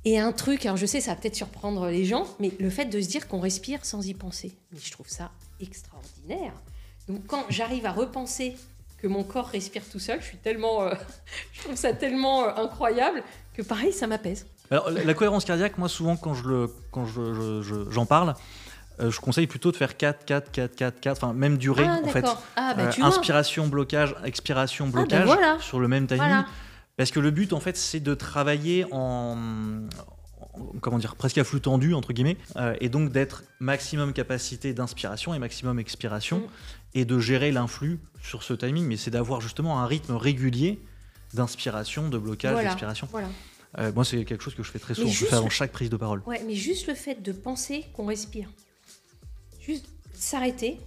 [0.05, 2.87] Et un truc, alors je sais, ça va peut-être surprendre les gens, mais le fait
[2.87, 4.53] de se dire qu'on respire sans y penser.
[4.73, 5.31] Mais je trouve ça
[5.61, 6.53] extraordinaire.
[7.09, 8.57] Donc quand j'arrive à repenser
[8.99, 10.95] que mon corps respire tout seul, je suis tellement, euh,
[11.53, 13.23] je trouve ça tellement euh, incroyable
[13.55, 14.47] que pareil, ça m'apaise.
[14.71, 18.35] Alors, la cohérence cardiaque, moi, souvent, quand je le, quand je, je- je- j'en parle,
[19.01, 22.01] euh, je conseille plutôt de faire 4, 4, 4, 4, 4, enfin, même durée, ah
[22.05, 22.25] en fait.
[22.57, 25.57] Ah bah Euh, tu inspiration, blocage, expiration, ben blocage, voilà.
[25.61, 26.23] sur le même timing.
[26.23, 26.47] Voilà.
[26.97, 31.45] Parce que le but, en fait, c'est de travailler en, en- comment dire, presque à
[31.45, 36.43] flux tendu, entre guillemets, euh, et donc d'être maximum capacité d'inspiration et maximum expiration, Mm.
[36.95, 38.87] et de gérer l'influx sur ce timing.
[38.87, 40.81] Mais c'est d'avoir justement un rythme régulier
[41.33, 42.69] d'inspiration, de blocage, Voilà.
[42.69, 43.09] d'expiration.
[43.95, 45.09] Moi, c'est quelque chose que je fais très souvent.
[45.11, 46.23] Je fais avant le- chaque prise de parole.
[46.27, 48.51] Ouais, mais juste le fait de penser qu'on respire,
[49.67, 50.79] juste s'arrêter,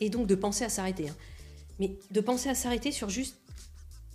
[0.00, 1.14] et donc de penser à s'arrêter, hein.
[1.78, 3.36] mais de penser à s'arrêter sur juste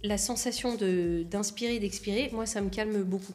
[0.04, 3.34] la sensation de d'inspirer, d'expirer, moi ça me calme beaucoup.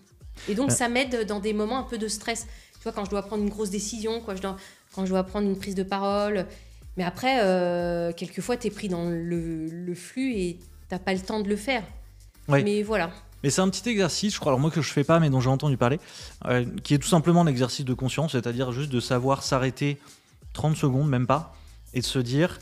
[0.49, 0.75] Et donc Ouais.
[0.75, 2.47] ça m'aide dans des moments un peu de stress.
[2.75, 4.57] Tu vois, quand je dois prendre une grosse décision, quoi, je dois,
[4.95, 6.47] quand je dois prendre une prise de parole.
[6.97, 11.21] Mais après, euh, quelquefois, tu es pris dans le, le flux et t'as pas le
[11.21, 11.83] temps de le faire.
[12.49, 12.63] Ouais.
[12.63, 13.11] Mais voilà.
[13.43, 15.41] Mais c'est un petit exercice, je crois, alors moi que je fais pas, mais dont
[15.41, 15.99] j'ai entendu parler,
[16.47, 19.99] euh, qui est tout simplement l'exercice de conscience, c'est-à-dire juste de savoir s'arrêter
[20.53, 21.55] 30 secondes, même pas,
[21.95, 22.59] et de se dire,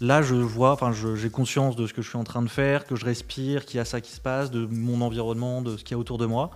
[0.00, 2.86] là je vois, enfin j'ai conscience de ce que je suis en train de faire,
[2.86, 5.84] que je respire, qu'il y a ça qui se passe, de mon environnement, de ce
[5.84, 6.50] qu'il y a autour de moi.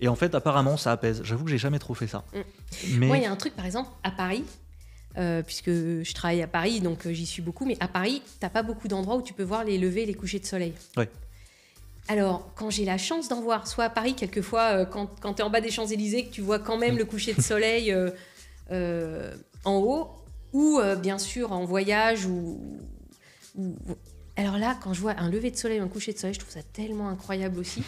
[0.00, 1.22] Et en fait, apparemment, ça apaise.
[1.24, 2.24] J'avoue que j'ai jamais trop fait ça.
[2.32, 2.38] Mm.
[2.98, 4.44] Mais Moi, il y a un truc, par exemple, à Paris,
[5.16, 8.50] euh, puisque je travaille à Paris, donc euh, j'y suis beaucoup, mais à Paris, t'as
[8.50, 10.74] pas beaucoup d'endroits où tu peux voir les levées et les couchers de soleil.
[10.96, 11.08] Ouais.
[12.08, 15.40] Alors, quand j'ai la chance d'en voir, soit à Paris, quelquefois, euh, quand, quand tu
[15.40, 17.94] es en bas des Champs-Élysées, que tu vois quand même le coucher de soleil
[18.70, 19.34] euh,
[19.64, 20.10] en haut,
[20.52, 22.60] ou euh, bien sûr en voyage, ou,
[23.56, 23.74] ou-
[24.36, 26.52] Alors là, quand je vois un lever de soleil, un coucher de soleil, je trouve
[26.52, 27.82] ça tellement incroyable aussi,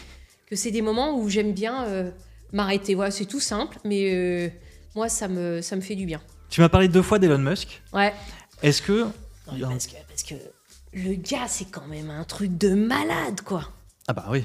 [0.46, 2.10] que c'est des moments où j'aime bien euh,
[2.52, 2.94] m'arrêter.
[2.94, 4.48] Voilà, c'est tout simple, mais euh,
[4.94, 6.20] moi, ça me, ça me fait du bien.
[6.50, 7.82] tu m'as parlé deux fois d'Elon Musk.
[7.92, 8.12] Ouais.
[8.62, 9.02] Est-ce que
[9.52, 10.34] Non, parce, que, parce que
[10.94, 13.68] le gars, c'est quand même un truc de malade, quoi.
[14.08, 14.44] ah bah oui.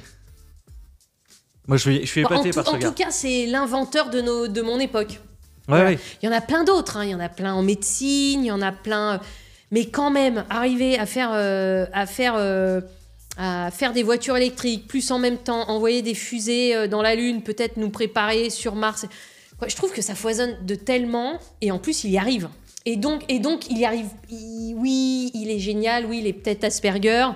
[1.68, 2.90] Moi, je suis, je suis en épaté tout, par ce en gars.
[2.90, 5.20] tout cas, c'est l'inventeur de, nos, de mon époque.
[5.68, 5.90] Ouais, voilà.
[5.92, 6.00] ouais.
[6.22, 7.06] Il y en a plein d'autres, hein.
[7.06, 9.14] il y en a plein en médecine, il y en a plein.
[9.16, 9.18] euh,
[9.72, 12.82] Mais quand même, arriver à faire, euh, à faire, euh,
[13.38, 17.42] à faire des voitures électriques, plus en même temps envoyer des fusées dans la Lune,
[17.42, 19.06] peut-être nous préparer sur Mars.
[19.66, 22.50] Je trouve que ça foisonne de tellement, et en plus, il y arrive.
[22.86, 24.08] Et donc, et donc il y arrive.
[24.32, 27.28] il- oui, il est génial, oui, il est peut-être Asperger.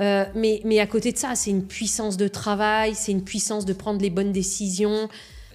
[0.00, 3.64] euh, mais, mais à côté de ça, c'est une puissance de travail, c'est une puissance
[3.64, 5.08] de prendre les bonnes décisions.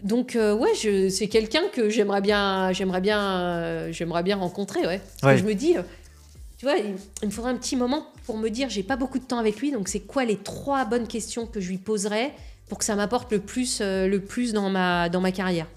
[0.03, 4.85] Donc euh, ouais, je- c'est quelqu'un que j'aimerais bien, j'aimerais bien, euh, j'aimerais bien rencontrer.
[4.85, 5.01] Ouais.
[5.21, 5.39] Parce Ouais.
[5.39, 5.81] que je me dis, euh,
[6.57, 9.19] tu vois, il, il me faudrait un petit moment pour me dire, j'ai pas beaucoup
[9.19, 12.33] de temps avec lui, donc c'est quoi les trois bonnes questions que je lui poserais
[12.67, 15.67] pour que ça m'apporte le plus, euh, le plus dans ma, dans ma carrière?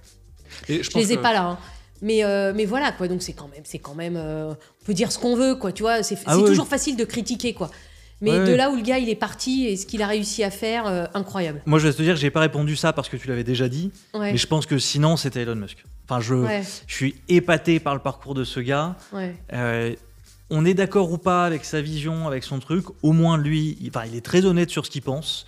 [0.68, 1.42] Et Je pense les ai que- pas là.
[1.44, 1.58] hein.
[2.02, 4.52] Mais, euh, mais voilà quoi, donc c'est quand même, c'est quand même, euh,
[4.82, 6.94] on peut dire ce qu'on veut quoi, tu vois, c'est Ah c'est oui, toujours facile
[6.96, 7.70] de critiquer quoi.
[8.22, 10.42] Mais Ouais, de là où le gars il est parti et ce qu'il a réussi
[10.42, 11.60] à faire, euh, incroyable.
[11.66, 13.90] Moi, je vais te dire, j'ai pas répondu ça parce que tu l'avais déjà dit.
[14.14, 14.32] Ouais.
[14.32, 15.84] Mais je pense que sinon, c'était Elon Musk.
[16.08, 18.96] Enfin, je, Ouais, je suis épaté par le parcours de ce gars.
[19.52, 19.94] Euh,
[20.48, 22.86] on est d'accord ou pas avec sa vision, avec son truc?
[23.02, 25.44] Au moins, lui, il, enfin, il est très honnête sur ce qu'il pense.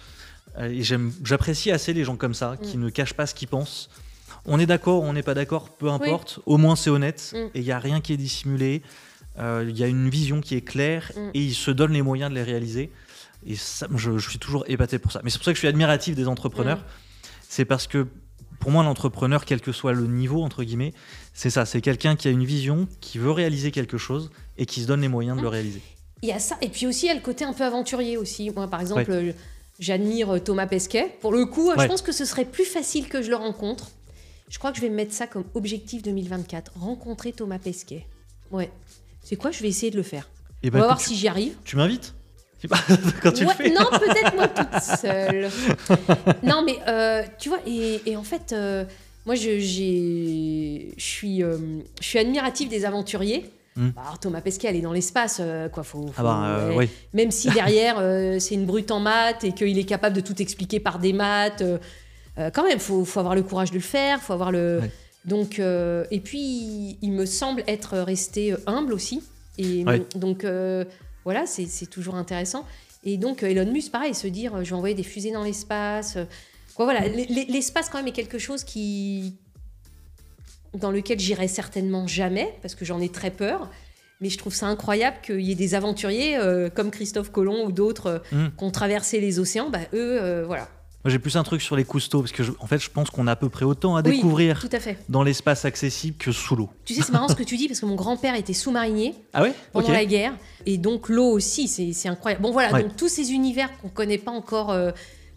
[0.59, 0.83] Euh, et
[1.25, 2.81] j'apprécie assez les gens comme ça, qui Mm.
[2.85, 3.89] ne cachent pas ce qu'ils pensent.
[4.45, 6.41] On est d'accord, on n'est pas d'accord, peu importe.
[6.47, 7.33] Au moins, c'est honnête.
[7.35, 7.37] Mm.
[7.55, 8.83] Et il n'y a rien qui est dissimulé.
[9.39, 11.31] Euh, Il y a une vision qui est claire Mm.
[11.35, 12.91] et il se donne les moyens de les réaliser.
[13.47, 15.21] Et ça, je, je suis toujours épaté pour ça.
[15.23, 16.79] Mais c'est pour ça que je suis admiratif des entrepreneurs.
[16.79, 16.85] Mm.
[17.49, 18.07] C'est parce que
[18.61, 20.93] pour moi, l'entrepreneur, quel que soit le niveau, entre guillemets,
[21.33, 21.65] c'est ça.
[21.65, 25.01] C'est quelqu'un qui a une vision, qui veut réaliser quelque chose et qui se donne
[25.01, 25.53] les moyens de le Mm.
[25.53, 25.83] réaliser.
[26.23, 28.17] Il y a ça, et puis aussi il y a le côté un peu aventurier
[28.17, 28.51] aussi.
[28.51, 29.33] Moi, par exemple, euh,
[29.79, 31.17] j'admire euh, Thomas Pesquet.
[31.21, 33.93] Pour le coup, je pense que ce serait plus facile que je le rencontre.
[34.49, 36.73] Je crois que je vais me mettre ça comme objectif 2024.
[36.81, 38.05] Rencontrer Thomas Pesquet.
[38.51, 38.71] Ouais.
[39.23, 40.29] C'est quoi Je vais essayer de le faire.
[40.63, 41.55] Et On bah, va voir si j'y arrive.
[41.65, 42.15] tu, m'invites
[43.23, 45.49] Quand tu Ouais, le fais Non, peut-être moi toute seule.
[46.43, 48.85] non, mais euh, tu vois, et, et en fait, euh,
[49.27, 51.57] moi, je, j'ai- je suis, euh,
[52.01, 53.51] je suis admirative des aventuriers.
[53.77, 53.91] Hmm.
[53.97, 55.41] Alors, Thomas Pesquet, elle est dans l'espace,
[55.73, 55.85] quoi.
[55.85, 56.77] Faut, Ah bah, faut- ouais.
[56.87, 56.89] oui.
[57.15, 57.97] Même si derrière,
[58.41, 61.63] c'est une brute en maths et qu'il est capable de tout expliquer par des maths,
[62.55, 64.81] quand même, faut, faut avoir le courage de le faire, faut avoir le.
[64.83, 64.91] Ouais.
[65.29, 69.23] Donc, euh, et puis, il me semble être resté humble aussi.
[69.59, 70.03] Et Ouais.
[70.15, 70.85] donc, euh,
[71.25, 72.65] voilà, c'est toujours intéressant.
[73.05, 75.45] Et donc, euh, Elon Musk, pareil, se dire, euh, je vais envoyer des fusées dans
[75.45, 76.17] l'espace.
[76.17, 76.25] euh,
[76.75, 79.35] Quoi, voilà, l'espace, quand même, est quelque chose qui.
[80.79, 83.69] dans lequel j'irai certainement jamais, parce que j'en ai très peur.
[84.21, 87.73] Mais je trouve ça incroyable qu'il y ait des aventuriers euh, comme Christophe Colomb ou
[87.73, 88.49] d'autres euh, Hmm.
[88.57, 89.71] qui ont traversé les océans.
[89.71, 90.69] Bah, eux, euh, voilà.
[91.05, 93.09] Moi, j'ai plus un truc sur les cousteaux, parce que je- en fait, je pense
[93.11, 94.99] qu'on a à peu près autant à Oui, découvrir Tout à fait.
[95.09, 96.71] dans l'espace accessible que sous l'eau.
[96.85, 99.43] Tu sais, c'est marrant ce que tu dis, parce que mon grand-père était sous-marinier Ah
[99.43, 100.35] ouais pendant la guerre.
[100.67, 102.43] Et donc, l'eau aussi, c'est incroyable.
[102.43, 102.83] Bon, voilà, Ouais.
[102.83, 104.91] donc tous ces univers qu'on connaît pas encore, euh,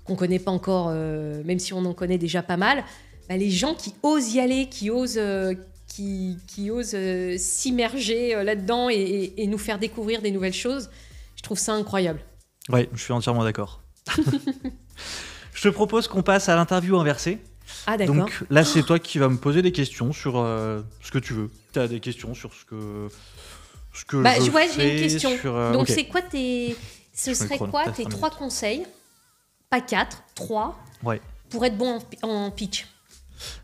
[0.04, 2.84] qu'on connaît pas encore, euh, même si on en connaît déjà pas mal,
[3.30, 5.54] bah, les gens qui osent y aller, qui osent, euh,
[5.88, 6.96] qui, qui osent
[7.38, 10.90] s'immerger là-dedans et, et- et nous faire découvrir des nouvelles choses,
[11.36, 12.20] je trouve ça incroyable.
[12.70, 13.84] Ouais, je suis entièrement d'accord.
[15.62, 17.38] je te propose qu'on passe à l'interview inversée.
[17.86, 18.16] Ah, d'accord.
[18.16, 21.34] Donc là, c'est toi qui vas me poser des questions sur euh, ce que tu
[21.34, 21.52] veux.
[21.72, 23.10] Tu as des questions sur ce que.
[23.94, 25.38] Ce que Bah, je ouais, j'ai une question.
[25.38, 26.76] sur, euh, Donc, c'est quoi tes.
[27.14, 28.88] Ce serait quoi tes trois conseils
[29.70, 30.80] Pas quatre, trois.
[31.04, 31.22] Ouais.
[31.52, 32.88] Pour être bon en pitch?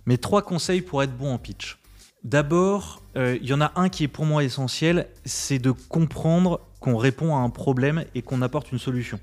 [0.05, 1.79] Mes trois conseils pour être bon en pitch.
[2.23, 6.61] D'abord, euh, il y en a un qui est pour moi essentiel, c'est de comprendre
[6.79, 9.19] qu'on répond à un problème et qu'on apporte une solution.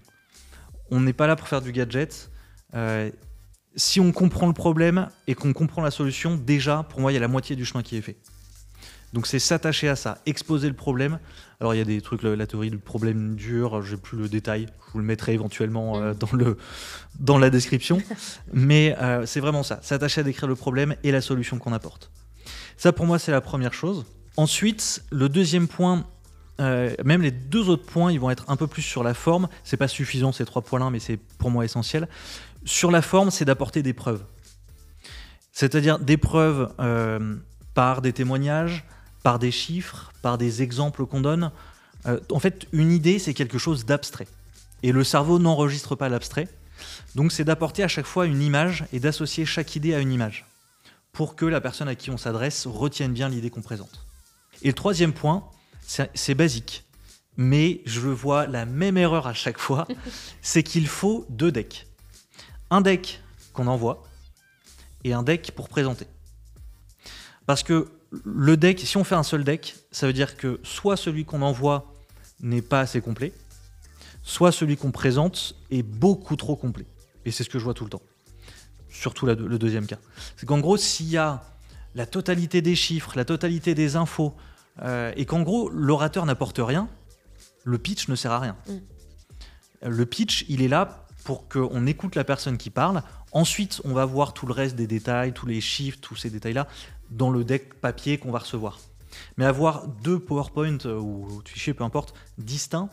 [0.91, 2.31] On n'est pas là pour faire du gadget.
[2.75, 3.11] Euh,
[3.77, 7.19] si on comprend le problème et qu'on comprend la solution, déjà, pour moi, il y
[7.19, 8.17] a la moitié du chemin qui est fait.
[9.15, 11.21] Donc c'est s'attacher à ça, exposer le problème.
[11.61, 14.67] Alors il y a des trucs, la théorie du problème dur, j'ai plus le détail,
[14.89, 16.59] je vous le mettrai éventuellement euh, dans, le,
[17.21, 18.03] dans la description.
[18.53, 22.11] Mais euh, c'est vraiment ça, s'attacher à décrire le problème et la solution qu'on apporte.
[22.77, 24.05] Ça pour moi c'est la première chose.
[24.37, 26.05] Ensuite, le deuxième point,
[26.61, 29.49] euh, même les deux autres points, ils vont être un peu plus sur la forme.
[29.63, 32.09] C'est pas suffisant ces trois points-là, mais c'est pour moi essentiel.
[32.65, 34.25] Sur la forme, c'est d'apporter des preuves.
[35.53, 37.37] C'est-à-dire des preuves euh,
[37.75, 38.85] par des témoignages,
[39.23, 41.51] par des chiffres, par des exemples qu'on donne.
[42.07, 44.27] Euh, en fait, une idée, c'est quelque chose d'abstrait.
[44.83, 46.49] Et le cerveau n'enregistre pas l'abstrait.
[47.15, 50.45] Donc c'est d'apporter à chaque fois une image et d'associer chaque idée à une image
[51.13, 54.05] pour que la personne à qui on s'adresse retienne bien l'idée qu'on présente.
[54.63, 55.45] Et le troisième point,
[55.81, 56.85] c'est c'est basique,
[57.37, 59.87] mais je vois la même erreur à chaque fois,
[60.43, 61.87] c'est qu'il faut deux decks.
[62.75, 63.23] Un deck
[63.53, 64.03] qu'on envoie
[65.05, 66.09] et un deck pour présenter.
[67.47, 67.87] Parce que
[68.25, 71.41] le deck, si on fait un seul deck, ça veut dire que soit celui qu'on
[71.43, 71.95] envoie
[72.41, 73.33] n'est pas assez complet,
[74.25, 76.87] soit celui qu'on présente est beaucoup trop complet.
[77.25, 78.03] Et c'est ce que je vois tout le temps.
[78.89, 79.99] Surtout la- le deuxième cas.
[80.37, 81.45] C'est qu'en gros, s'il y a
[81.95, 84.35] la totalité des chiffres, la totalité des infos,
[84.83, 86.89] euh, et qu'en gros, l'orateur n'apporte rien,
[87.63, 88.57] le pitch ne sert à rien.
[88.67, 89.91] Mm.
[89.91, 93.03] Le pitch, il est là pour qu'on écoute la personne qui parle.
[93.33, 96.69] Ensuite, on va voir tout le reste des détails, tous les chiffres, tous ces détails-là,
[97.11, 98.79] dans le deck papier qu'on va recevoir.
[99.37, 102.91] Mais avoir deux PowerPoint euh, ou fichiers, peu importe, distincts,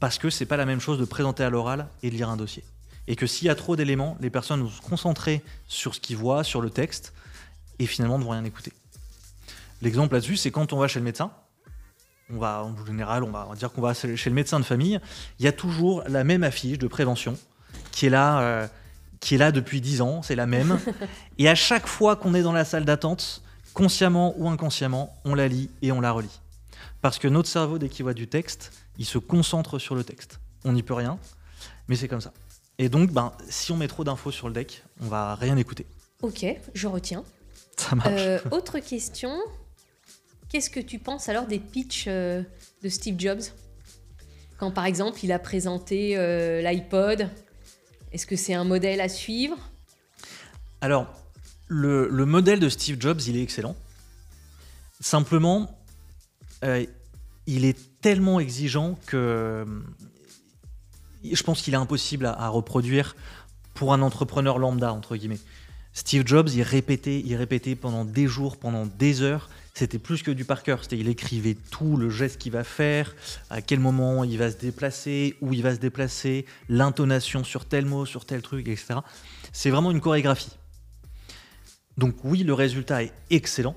[0.00, 2.36] parce que c'est pas la même chose de présenter à l'oral et de lire un
[2.36, 2.62] dossier.
[3.08, 6.16] Et que s'il y a trop d'éléments, les personnes vont se concentrer sur ce qu'ils
[6.16, 7.14] voient, sur le texte,
[7.78, 8.72] et finalement ne vont rien écouter.
[9.82, 11.32] L'exemple là-dessus, c'est quand on va chez le médecin,
[12.32, 15.00] on va, en général, on va, dire qu'on va chez le médecin de famille,
[15.38, 17.36] il y a toujours la même affiche de prévention
[17.90, 18.66] qui est là, euh,
[19.20, 20.78] qui est là depuis 10 ans, c'est la même.
[21.38, 23.42] et à chaque fois qu'on est dans la salle d'attente,
[23.74, 26.40] consciemment ou inconsciemment, on la lit et on la relit.
[27.00, 30.40] Parce que notre cerveau, dès qu'il voit du texte, il se concentre sur le texte.
[30.64, 31.18] On n'y peut rien,
[31.86, 32.32] mais c'est comme ça.
[32.78, 35.86] Et donc, ben, si on met trop d'infos sur le deck, on va rien écouter.
[36.22, 37.24] Ok, je retiens.
[37.76, 38.10] Ça marche.
[38.10, 39.30] Euh, autre question.
[40.48, 42.42] Qu'est-ce que tu penses alors des pitchs euh,
[42.82, 43.42] de Steve Jobs?
[44.56, 47.28] Quand par exemple il a présenté euh, l'iPod,
[48.12, 49.56] est-ce que c'est un modèle à suivre?
[50.80, 51.06] Alors,
[51.66, 53.76] le, le modèle de Steve Jobs, il est excellent.
[55.00, 55.78] Simplement,
[56.64, 56.86] euh,
[57.46, 59.66] il est tellement exigeant que
[61.22, 63.16] je pense qu'il est impossible à, à reproduire
[63.74, 65.40] pour un entrepreneur lambda, entre guillemets.
[65.92, 69.50] Steve Jobs, il répétait, il répétait pendant des jours, pendant des heures.
[69.78, 70.82] C'était plus que du par cœur.
[70.82, 73.14] C'était, il écrivait tout, le geste qu'il va faire,
[73.48, 77.86] à quel moment il va se déplacer, où il va se déplacer, l'intonation sur tel
[77.86, 78.94] mot, sur tel truc, etc.
[79.52, 80.50] C'est vraiment une chorégraphie.
[81.96, 83.76] Donc oui, le résultat est excellent,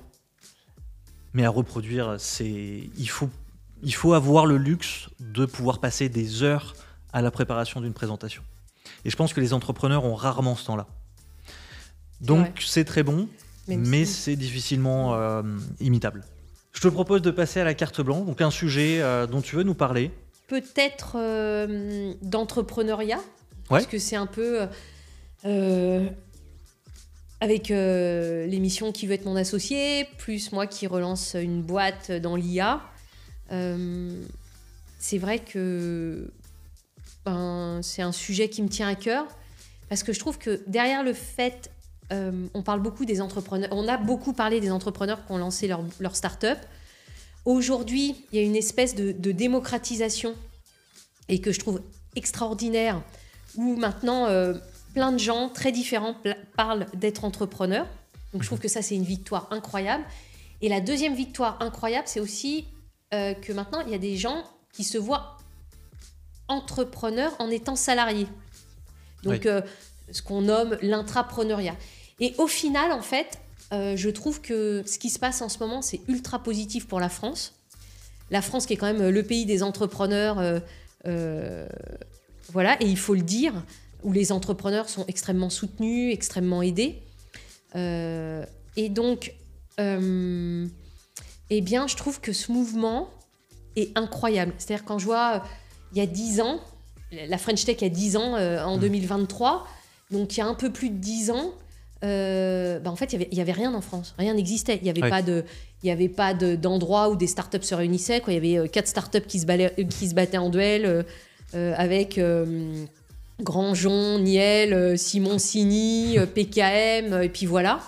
[1.34, 3.30] mais à reproduire, c'est il faut
[3.84, 6.74] il faut avoir le luxe de pouvoir passer des heures
[7.12, 8.42] à la préparation d'une présentation.
[9.04, 10.88] Et je pense que les entrepreneurs ont rarement ce temps-là.
[12.20, 12.52] Donc Ouais.
[12.58, 13.28] c'est très bon,
[13.68, 15.42] Même mais si- c'est difficilement euh,
[15.80, 16.24] imitable.
[16.72, 19.56] Je te propose de passer à la carte blanche, donc un sujet euh, dont tu
[19.56, 20.10] veux nous parler.
[20.48, 23.20] Peut-être euh, d'entrepreneuriat,
[23.68, 24.66] parce que c'est un peu
[25.44, 26.08] euh,
[27.40, 32.80] avec l'émission qui veut être mon associé, plus moi qui relance une boîte dans l'IA.
[33.48, 36.30] c'est vrai que
[37.24, 39.26] ben, c'est un sujet qui me tient à cœur,
[39.88, 41.70] parce que je trouve que derrière le fait
[42.10, 45.68] euh, on parle beaucoup des entrepreneurs, on a beaucoup parlé des entrepreneurs qui ont lancé
[45.68, 46.58] leur, leur start-up.
[47.44, 50.34] Aujourd'hui, il y a une espèce de, démocratisation
[51.28, 51.80] et que je trouve
[52.14, 53.02] extraordinaire,
[53.56, 54.54] où maintenant euh,
[54.94, 56.16] plein de gens très différents
[56.56, 57.86] parlent d'être entrepreneurs.
[58.32, 60.04] Donc je trouve que ça, c'est une victoire incroyable.
[60.60, 62.66] Et la deuxième victoire incroyable, c'est aussi
[63.14, 65.38] euh, que maintenant, il y a des gens qui se voient
[66.48, 68.28] entrepreneurs en étant salariés.
[69.22, 69.46] Donc,
[70.10, 71.76] ce qu'on nomme l'intrapreneuriat.
[72.20, 73.38] Et au final, en fait,
[73.72, 77.00] euh, je trouve que ce qui se passe en ce moment, c'est ultra positif pour
[77.00, 77.54] la France.
[78.30, 80.60] La France qui est quand même le pays des entrepreneurs, euh,
[81.06, 81.66] euh,
[82.52, 83.52] voilà, et il faut le dire,
[84.02, 87.02] où les entrepreneurs sont extrêmement soutenus, extrêmement aidés.
[87.74, 89.34] et donc,
[89.78, 93.10] eh bien, je trouve que ce mouvement
[93.76, 94.52] est incroyable.
[94.58, 95.42] C'est-à-dire quand je vois,
[95.92, 96.60] il y a 10 ans,
[97.10, 99.81] la French Tech il y a 10 ans, en 2023, mmh.
[100.12, 101.52] Donc il y a un peu plus de 10 ans,
[102.04, 104.14] euh, bah, en fait, il n'y avait, rien en France.
[104.18, 104.76] Rien n'existait.
[104.76, 105.44] Il n'y avait, pas de,
[105.82, 108.22] il y avait pas d'endroit où des startups se réunissaient.
[108.26, 111.04] Il y avait euh, quatre startups qui se, qui se battaient en duel
[111.54, 112.20] euh, avec
[113.40, 117.80] Grandjean, Niel, Simon Sini, PKM, et puis voilà.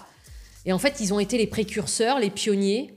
[0.67, 2.95] Et en fait, ils ont été les précurseurs, les pionniers.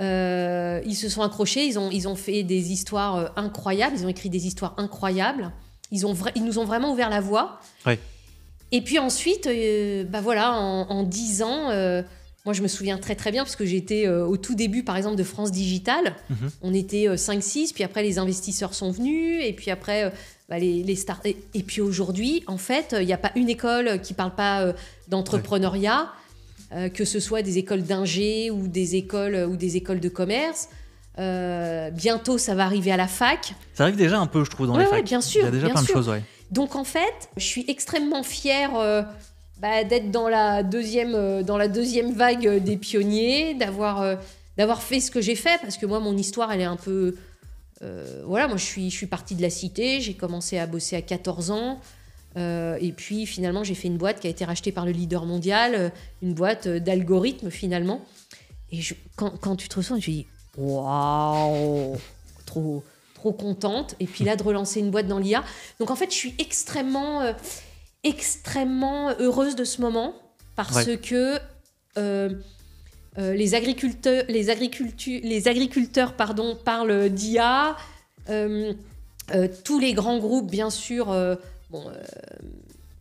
[0.00, 4.30] ils se sont accrochés, ils ont, ils ont fait des histoires incroyables, ils ont écrit
[4.30, 5.52] des histoires incroyables.
[5.90, 7.60] Ils, ont ils nous ont vraiment ouvert la voie.
[7.86, 7.98] Ouais.
[8.72, 12.02] Et puis ensuite, euh, bah voilà, en, dix ans, euh,
[12.44, 14.96] moi je me souviens très très bien parce que j'étais euh, au tout début par
[14.96, 16.14] exemple de France Digital.
[16.28, 16.50] Mhm.
[16.62, 20.12] On était 5-6, puis après les investisseurs sont venus, et puis après
[20.48, 21.20] bah, les, les stars.
[21.24, 24.74] Et, puis aujourd'hui, en fait, il n'y a pas une école qui parle pas
[25.08, 26.12] d'entrepreneuriat,
[26.92, 30.68] que ce soit des écoles d'ingé ou des écoles ou des écoles de commerce.
[31.16, 33.54] bientôt, ça va arriver à la fac.
[33.72, 35.04] Ça arrive déjà un peu, je trouve, dans les facs.
[35.04, 35.40] bien sûr.
[35.40, 36.22] Il y a déjà plein de choses, ouais.
[36.50, 39.02] Donc en fait, je suis extrêmement fière euh,
[39.60, 44.16] bah, d'être dans, la deuxième, euh, dans la deuxième vague des pionniers, d'avoir euh,
[44.56, 47.14] d'avoir fait ce que j'ai fait, parce que moi, mon histoire, elle est un peu...
[48.24, 51.02] voilà, moi, je suis, je suis partie de la cité, j'ai commencé à bosser à
[51.02, 51.78] 14 ans.
[52.36, 55.92] et puis finalement, j'ai fait une boîte qui a été rachetée par le leader mondial,
[56.22, 58.04] une boîte d'algorithmes finalement.
[58.72, 58.80] Et
[59.14, 60.26] quand, quand, tu te ressens, tu dis
[60.56, 61.96] waouh,
[62.44, 62.82] trop,
[63.18, 63.94] trop contente.
[64.00, 65.44] Et puis là, de relancer une boîte dans l'IA.
[65.80, 67.32] Donc en fait, je suis extrêmement, euh,
[68.04, 70.14] extrêmement heureuse de ce moment
[70.56, 71.38] parce que
[71.98, 72.30] euh,
[73.18, 74.46] euh, les agriculteurs, les
[75.22, 77.76] les agriculteurs pardon, parlent d'IA.
[79.64, 81.06] tous les grands groupes, bien sûr,
[81.70, 81.84] bon,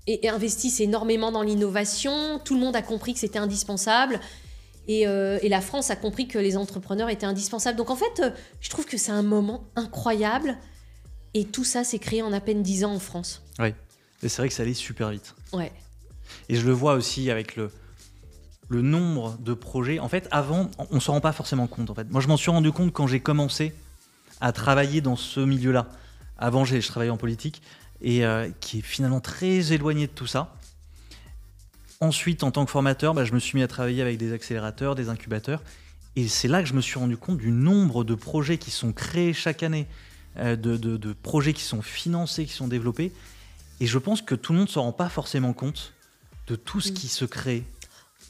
[0.07, 2.39] et investissent énormément dans l'innovation.
[2.43, 4.19] Tout le monde a compris que c'était indispensable.
[4.89, 7.77] Euh, et, la France a compris que les entrepreneurs étaient indispensables.
[7.77, 8.29] Donc en fait, euh,
[8.61, 10.57] je trouve que c'est un moment incroyable.
[11.33, 13.43] Et tout ça s'est créé en à peine 10 ans en France.
[13.59, 13.73] Oui.
[14.23, 15.35] Et c'est vrai que ça allait super vite.
[15.53, 15.71] Ouais.
[16.49, 17.69] Et je le vois aussi avec le,
[18.69, 19.99] le nombre de projets.
[19.99, 21.89] En fait, avant, on ne s'en rend pas forcément compte.
[21.89, 22.09] En fait.
[22.09, 23.73] Moi, je m'en suis rendu compte quand j'ai commencé
[24.39, 25.87] à travailler dans ce milieu-là.
[26.37, 27.61] Avant, je travaillais en politique
[28.01, 30.55] et euh, qui est finalement très éloigné de tout ça.
[31.99, 34.95] Ensuite, en tant que formateur, bah, je me suis mis à travailler avec des accélérateurs,
[34.95, 35.61] des incubateurs.
[36.15, 38.91] Et c'est là que je me suis rendu compte du nombre de projets qui sont
[38.93, 39.87] créés chaque année,
[40.37, 43.11] euh, de, projets qui sont financés, qui sont développés.
[43.79, 45.93] Et je pense que tout le monde ne se rend pas forcément compte
[46.47, 46.93] de tout ce mm.
[46.93, 47.63] qui se crée.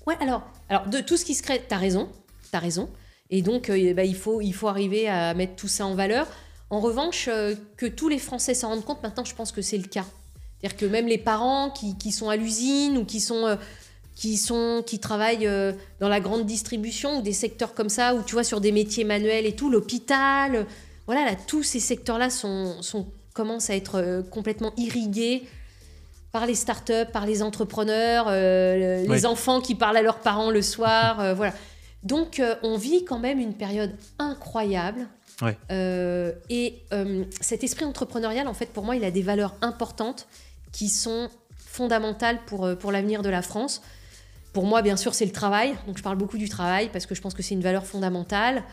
[0.06, 2.10] Ouais, alors, alors de tout ce qui se crée, tu as raison,
[2.50, 2.90] tu as raison.
[3.30, 6.28] Et donc, euh, bah, il, faut, il faut arriver à mettre tout ça en valeur.
[6.70, 9.78] En revanche, euh, que tous les Français s'en rendent compte, maintenant, je pense que c'est
[9.78, 10.06] le cas.
[10.60, 13.56] C'est-à-dire que même les parents qui, sont à l'usine ou qui sont euh,
[14.16, 18.24] qui sont qui travaillent euh, dans la grande distribution ou des secteurs comme ça où
[18.24, 20.64] tu vois sur des métiers manuels et tout, l'hôpital, euh,
[21.06, 25.44] voilà là tous ces secteurs-là sont, sont commencent à être complètement irrigués
[26.32, 31.36] par les startups, par les entrepreneurs, les enfants qui parlent à leurs parents le soir,
[31.36, 31.54] voilà.
[32.02, 35.08] Donc on vit quand même une période incroyable.
[35.70, 36.82] et
[37.42, 40.28] cet esprit entrepreneurial, en fait, pour moi, il a des valeurs importantes
[40.72, 43.82] qui sont fondamentales pour, euh, pour l'avenir de la France.
[44.54, 45.76] Pour moi, bien sûr, c'est le travail.
[45.86, 48.64] Donc, je parle beaucoup du travail parce que je pense que c'est une valeur fondamentale.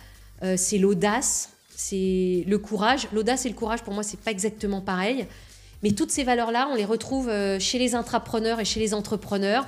[0.42, 3.09] Euh, c'est l'audace, c'est le courage.
[3.12, 5.26] L'audace et le courage, pour moi, c'est pas exactement pareil.
[5.82, 9.66] Mais toutes ces valeurs-là, on les retrouve euh, chez les intrapreneurs et chez les entrepreneurs.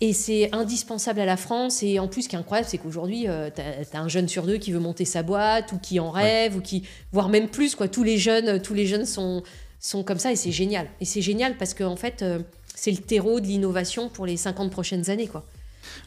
[0.00, 1.82] Et c'est indispensable à la France.
[1.82, 4.44] Et en plus, ce qui est incroyable, c'est qu'aujourd'hui, euh, tu as, un jeune sur
[4.44, 7.74] deux qui veut monter sa boîte ou qui en rêve, ou qui, voire même plus.
[7.74, 7.88] Quoi.
[7.88, 9.42] Tous les jeunes, tous les jeunes sont,
[9.84, 10.88] sont comme ça et c'est génial.
[11.00, 12.40] Et c'est génial parce qu'en en fait, euh,
[12.74, 15.28] c'est le terreau de l'innovation pour les 50 prochaines années.
[15.28, 15.44] Quoi.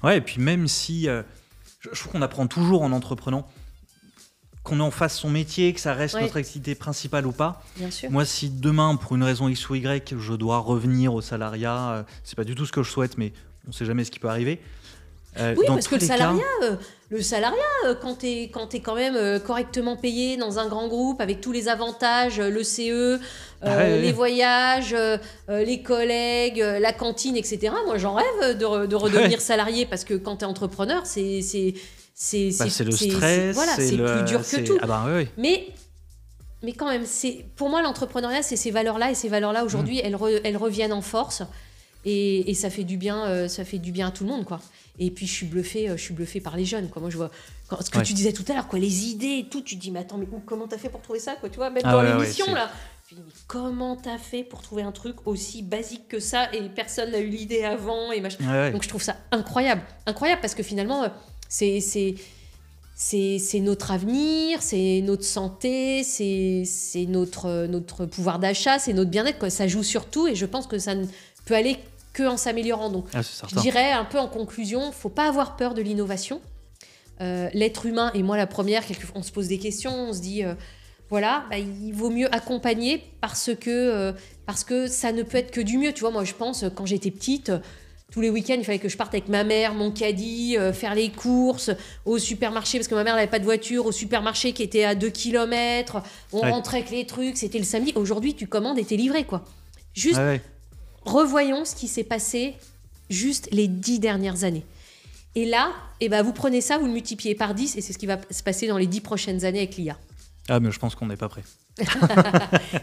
[0.04, 1.08] Ouais, et puis même si.
[1.08, 1.24] Euh,
[1.92, 3.48] je trouve qu'on apprend toujours en entreprenant
[4.64, 7.64] qu'on en fasse son métier, que ça reste notre activité principale ou pas.
[7.78, 8.12] Bien sûr.
[8.12, 12.36] Moi, si demain, pour une raison X ou Y, je dois revenir au salariat, c'est
[12.36, 13.32] pas du tout ce que je souhaite, mais
[13.66, 14.60] on ne sait jamais ce qui peut arriver.
[15.40, 16.76] Euh, oui, parce que le salariat, euh,
[17.10, 20.88] le salariat, euh, quand tu es, quand es quand même correctement payé dans un grand
[20.88, 23.20] groupe avec tous les avantages, le CE,
[23.62, 24.96] ah les voyages,
[25.48, 27.74] les collègues, la cantine, etc.
[27.86, 31.42] Moi, j'en rêve de, de redevenir salarié parce que quand tu es entrepreneur, c'est
[32.20, 34.78] c'est bah, le stress, voilà, c'est plus dur que tout.
[34.82, 35.06] Ah bah,
[35.38, 35.68] Mais
[36.64, 40.06] mais quand même, c'est pour moi l'entrepreneuriat, c'est ces valeurs-là et ces valeurs-là aujourd'hui, mmh.
[40.06, 41.44] elles, elles reviennent en force.
[42.10, 44.62] Et, ça fait du bien, euh, ça fait du bien à tout le monde, quoi.
[44.98, 47.02] Et puis je suis bluffée, euh, je suis bluffée par les jeunes, quoi.
[47.02, 47.30] Moi je vois
[47.82, 49.62] ce que tu disais tout à l'heure, quoi, les idées et tout.
[49.62, 51.70] Tu te dis mais attends, mais comment t'as fait pour trouver ça, quoi, tu vois,
[51.70, 52.72] même ah dans l'émission là.
[53.10, 56.70] Je dis, mais comment t'as fait pour trouver un truc aussi basique que ça et
[56.70, 58.72] personne n'a eu l'idée avant et machin.
[58.72, 61.10] Donc je trouve ça incroyable, incroyable parce que finalement euh,
[61.50, 62.16] c'est c'est
[62.96, 66.66] c'est notre avenir, c'est notre santé, c'est
[67.08, 69.50] notre, notre pouvoir d'achat, c'est notre bien-être.
[69.50, 71.06] Ça joue sur tout et je pense que ça ne
[71.46, 71.78] peut aller
[72.18, 72.90] que en s'améliorant.
[72.90, 76.42] Donc, ah, je dirais un peu en conclusion, faut pas avoir peur de l'innovation.
[77.22, 80.44] Euh, l'être humain, et moi la première, on se pose des questions, on se dit,
[80.44, 80.56] euh,
[81.10, 84.14] voilà, bah, il vaut mieux accompagner parce que, euh,
[84.48, 85.94] parce que ça ne peut être que du mieux.
[85.94, 87.52] Tu vois, moi je pense, quand j'étais petite,
[88.12, 91.10] tous les week-ends, il fallait que je parte avec ma mère, mon caddie, faire les
[91.10, 91.70] courses
[92.06, 94.96] au supermarché, parce que ma mère n'avait pas de voiture, au supermarché qui était à
[94.96, 96.02] 2 km.
[96.34, 97.94] On rentrait avec les trucs, c'était le samedi.
[97.96, 99.44] Aujourd'hui, tu commandes et t'es livré, quoi.
[99.94, 100.20] Juste,
[101.08, 102.56] revoyons ce qui s'est passé
[103.10, 104.66] juste les dix dernières années.
[105.36, 107.98] Et là, eh ben, vous prenez ça, vous le multipliez par 10, et c'est ce
[107.98, 109.98] qui va se passer dans les dix prochaines années avec l'IA.
[110.50, 111.44] Ah, mais je pense qu'on n'est pas prêt.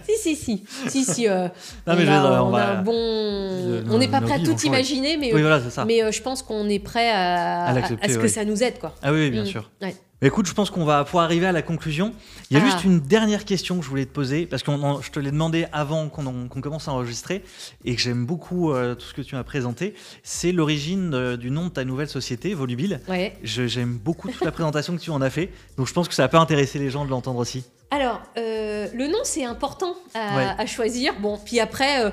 [0.05, 0.64] Si, si, si.
[0.88, 1.49] si, si euh,
[1.86, 3.82] on, mais a, bon.
[3.90, 7.11] on n'est pas prêt à tout imaginer, mais, mais euh, je pense qu'on est prêt
[7.11, 8.78] à, à, ce que ça nous aide.
[8.78, 8.95] Quoi.
[9.03, 9.47] Ah oui, bien mm.
[9.47, 9.70] sûr.
[10.22, 12.14] Écoute, je pense qu'on va pouvoir arriver à la conclusion.
[12.51, 12.86] Il y a juste ah.
[12.86, 14.72] une dernière question que je voulais te poser, parce que
[15.03, 17.42] je te l'ai demandé avant qu'on commence à enregistrer,
[17.84, 19.95] et que j'aime beaucoup euh, tout ce que tu m'as présenté.
[20.22, 23.01] C'est l'origine euh, du nom de ta nouvelle société, Volubile.
[23.07, 23.36] Ouais.
[23.42, 26.26] J'aime beaucoup toute la présentation que tu en as fait, donc je pense que ça
[26.28, 27.64] peut intéresser les gens de l'entendre aussi.
[27.91, 31.14] Alors, euh, le nom, c'est important à, choisir.
[31.20, 32.12] Bon, puis après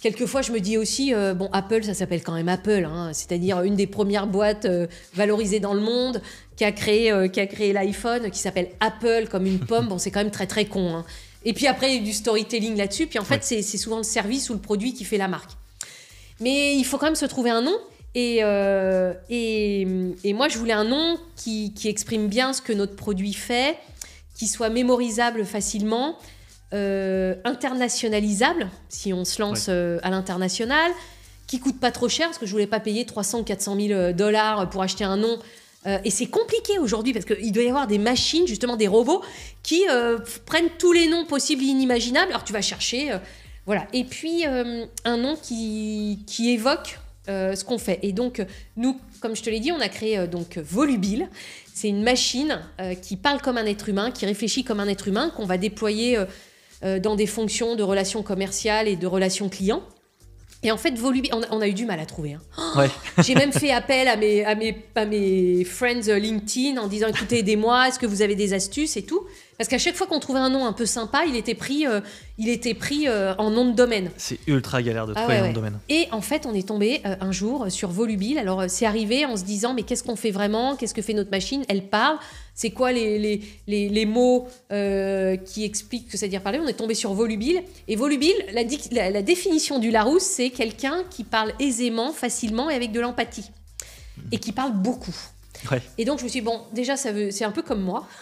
[0.00, 3.10] Quelquefois, je me dis aussi, euh, bon, Apple, ça s'appelle quand même Apple, hein.
[3.12, 6.22] c'est-à-dire une des premières boîtes euh, valorisées dans le monde
[6.56, 9.78] qui a créé, euh, qui a créé l'iPhone, qui s'appelle Apple comme une pomme.
[9.88, 10.94] Bon, c'est quand même très très con.
[10.94, 11.04] Hein.
[11.44, 13.08] Et puis après, il y a du storytelling là-dessus.
[13.08, 15.50] Puis en fait, c'est souvent le service ou le produit qui fait la marque.
[16.40, 17.76] Mais il faut quand même se trouver un nom.
[18.14, 18.38] Et,
[19.30, 23.78] et, moi, je voulais un nom qui, qui exprime bien ce que notre produit fait,
[24.38, 26.16] qui soit mémorisable facilement
[26.72, 30.92] euh, internationalisable, si on se lance euh, à l'international,
[31.46, 34.12] qui coûte pas trop cher, parce que je voulais pas payer 300 ou 400 000
[34.12, 35.38] dollars pour acheter un nom.
[35.86, 39.22] Euh, et c'est compliqué aujourd'hui, parce qu'il doit y avoir des machines, justement des robots,
[39.62, 39.84] qui
[40.46, 42.30] prennent tous les noms possibles et inimaginables.
[42.30, 43.18] Alors tu vas chercher,
[43.66, 43.86] voilà.
[43.92, 47.98] Et puis un nom qui, qui évoque ce qu'on fait.
[48.02, 48.44] Et donc,
[48.76, 51.28] nous, comme je te l'ai dit, on a créé donc Volubile.
[51.74, 52.60] C'est une machine
[53.02, 56.18] qui parle comme un être humain, qui réfléchit comme un être humain, qu'on va déployer
[56.84, 59.82] euh, dans des fonctions de relations commerciales et de relations clients.
[60.62, 62.34] Et en fait, Volubile, on, a eu du mal à trouver.
[62.34, 62.86] Hein.
[63.24, 67.40] J'ai même fait appel à mes, à, mes, à mes friends LinkedIn en disant écoutez,
[67.40, 69.26] aidez-moi, est-ce que vous avez des astuces et tout
[69.58, 72.00] Parce qu'à chaque fois qu'on trouvait un nom un peu sympa, il était pris, euh,
[72.38, 74.12] il était pris euh, en nom de domaine.
[74.16, 75.78] C'est ultra galère de ah trouver un nom de domaine.
[75.88, 78.38] Et en fait, on est tombé un jour sur Volubile.
[78.38, 80.76] Alors, c'est arrivé en se disant mais qu'est-ce qu'on fait vraiment?
[80.76, 81.64] Qu'est-ce que fait notre machine?
[81.68, 82.18] Elle parle.
[82.58, 83.18] C'est quoi les,
[83.68, 86.58] les, les, mots euh, qui expliquent que ça veut dire parler?
[86.60, 87.62] On est tombé sur volubile.
[87.86, 92.90] Et volubile, la, la, définition du Larousse, c'est quelqu'un qui parle aisément, facilement et avec
[92.90, 93.50] de l'empathie.
[94.32, 95.14] Et qui parle beaucoup.
[95.98, 98.06] Et donc je me suis dit, bon, déjà, c'est un peu comme moi.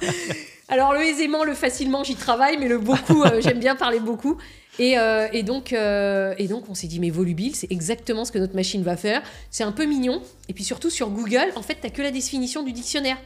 [0.68, 4.36] Alors le aisément, le facilement, j'y travaille, mais le beaucoup, euh, j'aime bien parler beaucoup.
[4.78, 8.32] Et, euh, et, donc, euh, et donc, on s'est dit, mais volubile, c'est exactement ce
[8.32, 9.22] que notre machine va faire.
[9.50, 10.20] C'est un peu mignon.
[10.48, 13.16] Et puis surtout, sur Google, en fait, t'as que la définition du dictionnaire.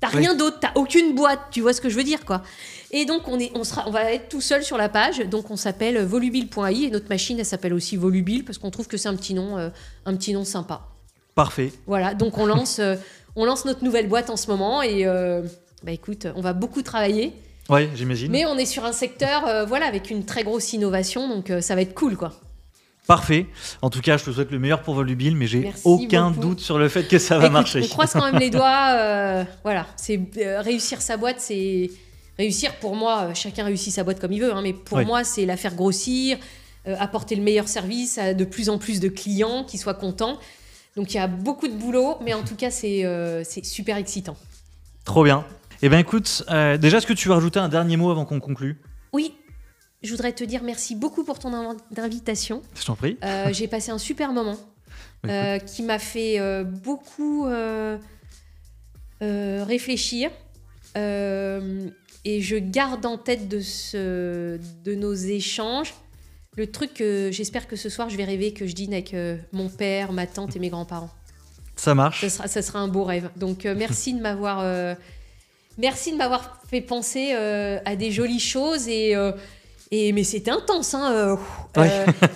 [0.00, 2.42] T'as rien d'autre, t'as aucune boîte, tu vois ce que je veux dire, quoi.
[2.90, 5.18] Et donc, on, est, on, sera, on va être tout seul sur la page.
[5.18, 8.96] Donc, on s'appelle volubile.ai et notre machine, elle s'appelle aussi volubile parce qu'on trouve que
[8.96, 10.93] c'est un petit nom, un petit nom sympa.
[11.34, 11.72] Parfait.
[11.86, 12.80] Voilà, donc on lance,
[13.36, 15.04] on lance notre nouvelle boîte en ce moment et
[15.82, 17.32] bah écoute, on va beaucoup travailler.
[17.68, 18.30] Ouais, j'imagine.
[18.30, 21.60] Mais on est sur un secteur, euh, voilà, avec une très grosse innovation, donc euh,
[21.62, 22.32] ça va être cool, quoi.
[23.06, 23.46] Parfait.
[23.82, 26.40] En tout cas, je te souhaite le meilleur pour Volubile, mais j'ai aucun beaucoup.
[26.48, 27.80] doute sur le fait que ça va Écoute, marcher.
[27.82, 28.88] On croise quand même les doigts.
[28.98, 31.90] euh, voilà, c'est euh, réussir sa boîte, c'est
[32.38, 33.28] réussir pour moi.
[33.30, 35.74] euh, chacun réussit sa boîte comme il veut, hein, mais pour moi, c'est la faire
[35.74, 36.36] grossir,
[36.86, 40.38] euh, apporter le meilleur service à de plus en plus de clients qui soient contents.
[40.96, 44.36] Donc il y a beaucoup de boulot, mais en tout cas, c'est euh, super excitant.
[45.04, 45.44] Trop bien.
[45.82, 48.40] Eh bien, écoute, euh, déjà, est-ce que tu veux rajouter un dernier mot avant qu'on
[48.40, 48.80] conclue?
[49.12, 49.34] Oui,
[50.02, 52.62] je voudrais te dire merci beaucoup pour ton inv- invitation.
[52.74, 53.18] Je t'en prie.
[53.24, 54.56] Euh, J'ai passé un super moment
[55.26, 57.46] euh, qui m'a fait beaucoup
[59.20, 60.30] réfléchir.
[60.96, 65.92] Et je garde en tête de, ce, de nos échanges
[66.56, 69.36] le truc que j'espère que ce soir je vais rêver que je dîne avec euh,
[69.52, 71.10] mon père, ma tante et mes grands-parents.
[71.76, 72.20] Ça marche.
[72.20, 73.30] Ça sera, ça sera un beau rêve.
[73.36, 74.94] Donc euh, merci de m'avoir euh,
[75.78, 79.14] merci de m'avoir fait penser euh, à des jolies choses et
[79.90, 81.38] et mais c'était intense hein.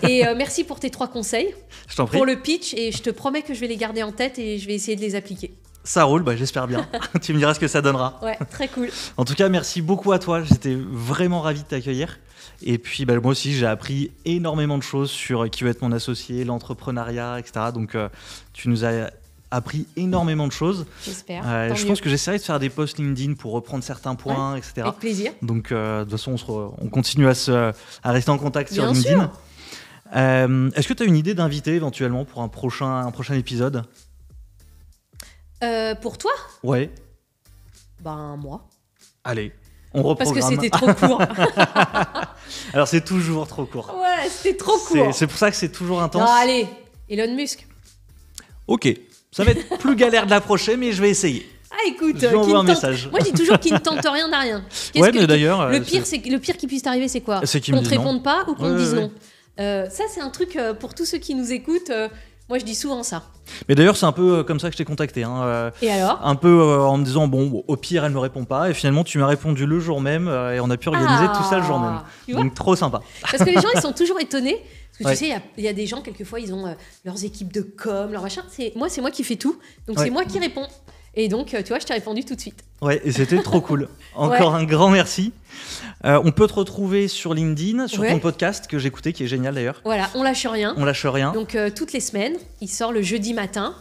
[0.03, 1.55] et merci pour tes trois conseils
[1.89, 2.17] Je t'en prie.
[2.17, 4.59] pour le pitch et je te promets que je vais les garder en tête et
[4.59, 5.55] je vais essayer de les appliquer.
[5.83, 6.87] Ça roule, bah, j'espère bien.
[7.23, 8.21] tu me diras ce que ça donnera.
[8.23, 8.91] Ouais, très cool.
[9.17, 10.43] En tout cas, merci beaucoup à toi.
[10.43, 12.19] J'étais vraiment ravi de t'accueillir.
[12.63, 15.93] Et puis, bah, moi aussi, j'ai appris énormément de choses sur qui va être mon
[15.93, 17.67] associé, l'entrepreneuriat, etc.
[17.73, 18.09] Donc, euh,
[18.53, 19.11] tu nous as
[19.51, 20.85] appris énormément de choses.
[21.05, 21.43] J'espère.
[21.47, 21.89] Euh, je mieux.
[21.89, 24.73] pense que j'essaierai de faire des posts LinkedIn pour reprendre certains points, etc.
[24.79, 25.33] avec plaisir.
[25.41, 27.53] Donc, euh, de toute façon, on, se re- on continue à, se,
[28.03, 29.31] à rester en contact sur LinkedIn.
[30.13, 30.73] sûr.
[30.77, 33.85] Est-ce que tu as une idée d'invité éventuellement pour un prochain, un prochain épisode?
[36.03, 36.33] Pour toi?
[36.63, 36.91] Ouais.
[38.01, 38.69] Ben moi.
[39.25, 39.53] Allez,
[39.95, 41.23] on Parce que c'était trop court.
[42.73, 43.95] Alors, c'est toujours trop court.
[44.01, 45.15] ouais, c'était trop court.
[45.15, 46.23] c'est pour ça que c'est toujours intense.
[46.23, 46.67] Non, allez,
[47.09, 47.67] Elon Musk.
[48.67, 48.89] Ok,
[49.33, 51.49] ça va être plus galère de l'approcher, mais je vais essayer.
[51.71, 53.09] Ah écoute, Je euh, qui un tente- message.
[53.11, 54.65] Moi, je dis toujours qu'il ne tente rien n'a rien.
[54.97, 57.41] Ouais, que- mais d'ailleurs, euh, Le pire, c'est le pire qui puisse t'arriver, c'est quoi
[57.41, 57.81] Qu'on te dise non.
[57.83, 59.11] réponde pas ou qu'on Ouais, te dise ouais, non.
[59.61, 61.91] Euh, ça, c'est un truc euh, pour tous ceux qui nous écoutent.
[62.49, 63.23] Moi, je dis souvent ça.
[63.69, 65.23] Mais d'ailleurs, c'est un peu euh, comme ça que je t'ai contacté.
[65.25, 68.19] hein, euh, Et alors un peu euh, en me disant, bon, au pire, elle me
[68.19, 68.71] répond pas.
[68.71, 71.37] Et finalement, tu m'as répondu le jour même euh, et on a pu organiser Ah,
[71.37, 72.01] tout ça le jour même.
[72.29, 73.01] Vois Donc, trop sympa.
[73.23, 74.57] Parce que les gens, ils sont toujours étonnés.
[74.59, 75.13] Parce que Ouais.
[75.13, 76.73] tu sais, il y a- il y, a des gens, quelquefois, ils ont euh,
[77.05, 78.43] leurs équipes de com, leur machin.
[78.51, 79.57] C'est- Moi, c'est moi qui fais tout.
[79.87, 80.05] Donc, Ouais.
[80.07, 80.67] c'est moi qui réponds.
[81.15, 82.63] Et donc, euh, tu vois, je t'ai répondu tout de suite.
[82.81, 83.89] Ouais, et c'était trop cool.
[84.15, 85.33] Encore un grand merci.
[86.05, 88.11] Euh, on peut te retrouver sur LinkedIn, sur Ouais.
[88.13, 89.81] ton podcast que j'écoutais, qui est génial d'ailleurs.
[89.85, 90.75] Voilà, on lâche rien.
[90.77, 91.33] On lâche rien.
[91.33, 93.75] Donc, euh, toutes les semaines, il sort le jeudi matin.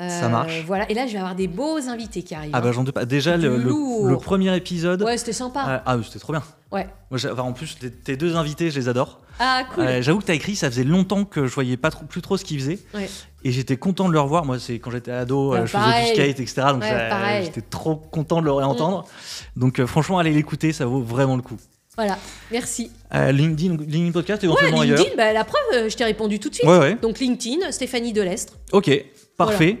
[0.00, 0.64] Euh, Ça marche.
[0.66, 2.52] Voilà, et là, je vais avoir des beaux invités qui arrivent.
[2.54, 2.72] Ah bah hein.
[2.72, 3.04] j'en doute pas.
[3.04, 4.06] Déjà, le, le- lourd.
[4.08, 5.02] le premier épisode.
[5.02, 5.82] Ouais, c'était sympa.
[5.84, 6.42] ah, c'était trop bien.
[6.72, 6.88] Ouais.
[7.10, 9.18] Moi, en plus, tes deux invités, je les adore.
[9.42, 9.84] Ah, cool.
[9.84, 12.36] Euh, J'avoue que t'as écrit, ça faisait longtemps que je voyais pas trop, plus trop
[12.36, 12.78] ce qu'ils faisaient.
[12.94, 13.08] Ouais.
[13.42, 14.44] Et j'étais content de le revoir.
[14.44, 16.54] Moi, c'est quand j'étais ado, Bah, euh, je faisais du skate, etc.
[16.72, 17.40] Donc Ouais.
[17.40, 17.44] Mm.
[17.44, 19.06] j'étais trop content de le réentendre.
[19.56, 21.56] Donc euh, franchement, allez l'écouter, ça vaut vraiment le coup.
[21.96, 22.18] Voilà,
[22.50, 22.90] merci.
[23.14, 24.98] Euh, LinkedIn, LinkedIn Podcast, Ouais, éventuellement ailleurs.
[24.98, 26.68] LinkedIn, bah, la preuve, je t'ai répondu tout de suite.
[26.68, 26.96] Ouais, ouais.
[27.00, 28.54] Donc, LinkedIn, Stéphanie Delestre.
[28.72, 28.90] Ok,
[29.36, 29.78] parfait.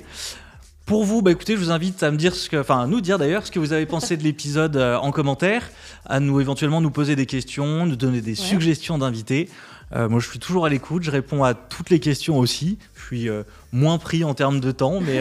[0.90, 3.00] Pour vous, bah écoutez, je vous invite à me dire ce que, enfin, à nous
[3.00, 5.70] dire d'ailleurs ce que vous avez pensé de l'épisode euh, en commentaire,
[6.04, 9.48] à nous éventuellement nous poser des questions, nous donner des suggestions d'invités.
[9.94, 12.76] Euh, moi, je suis toujours à l'écoute, je réponds à toutes les questions aussi.
[12.96, 15.20] Je suis euh, moins pris en termes de temps, mais,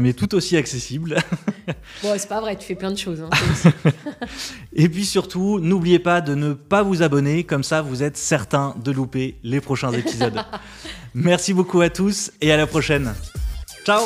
[0.00, 1.18] mais tout aussi accessible.
[2.02, 3.20] Bon, c'est pas vrai, tu fais plein de choses.
[3.22, 3.70] hein.
[4.72, 8.74] Et puis surtout, n'oubliez pas de ne pas vous abonner, comme ça vous êtes certain
[8.82, 10.40] de louper les prochains épisodes.
[11.14, 13.12] Merci beaucoup à tous et à la prochaine.
[13.84, 14.00] Ciao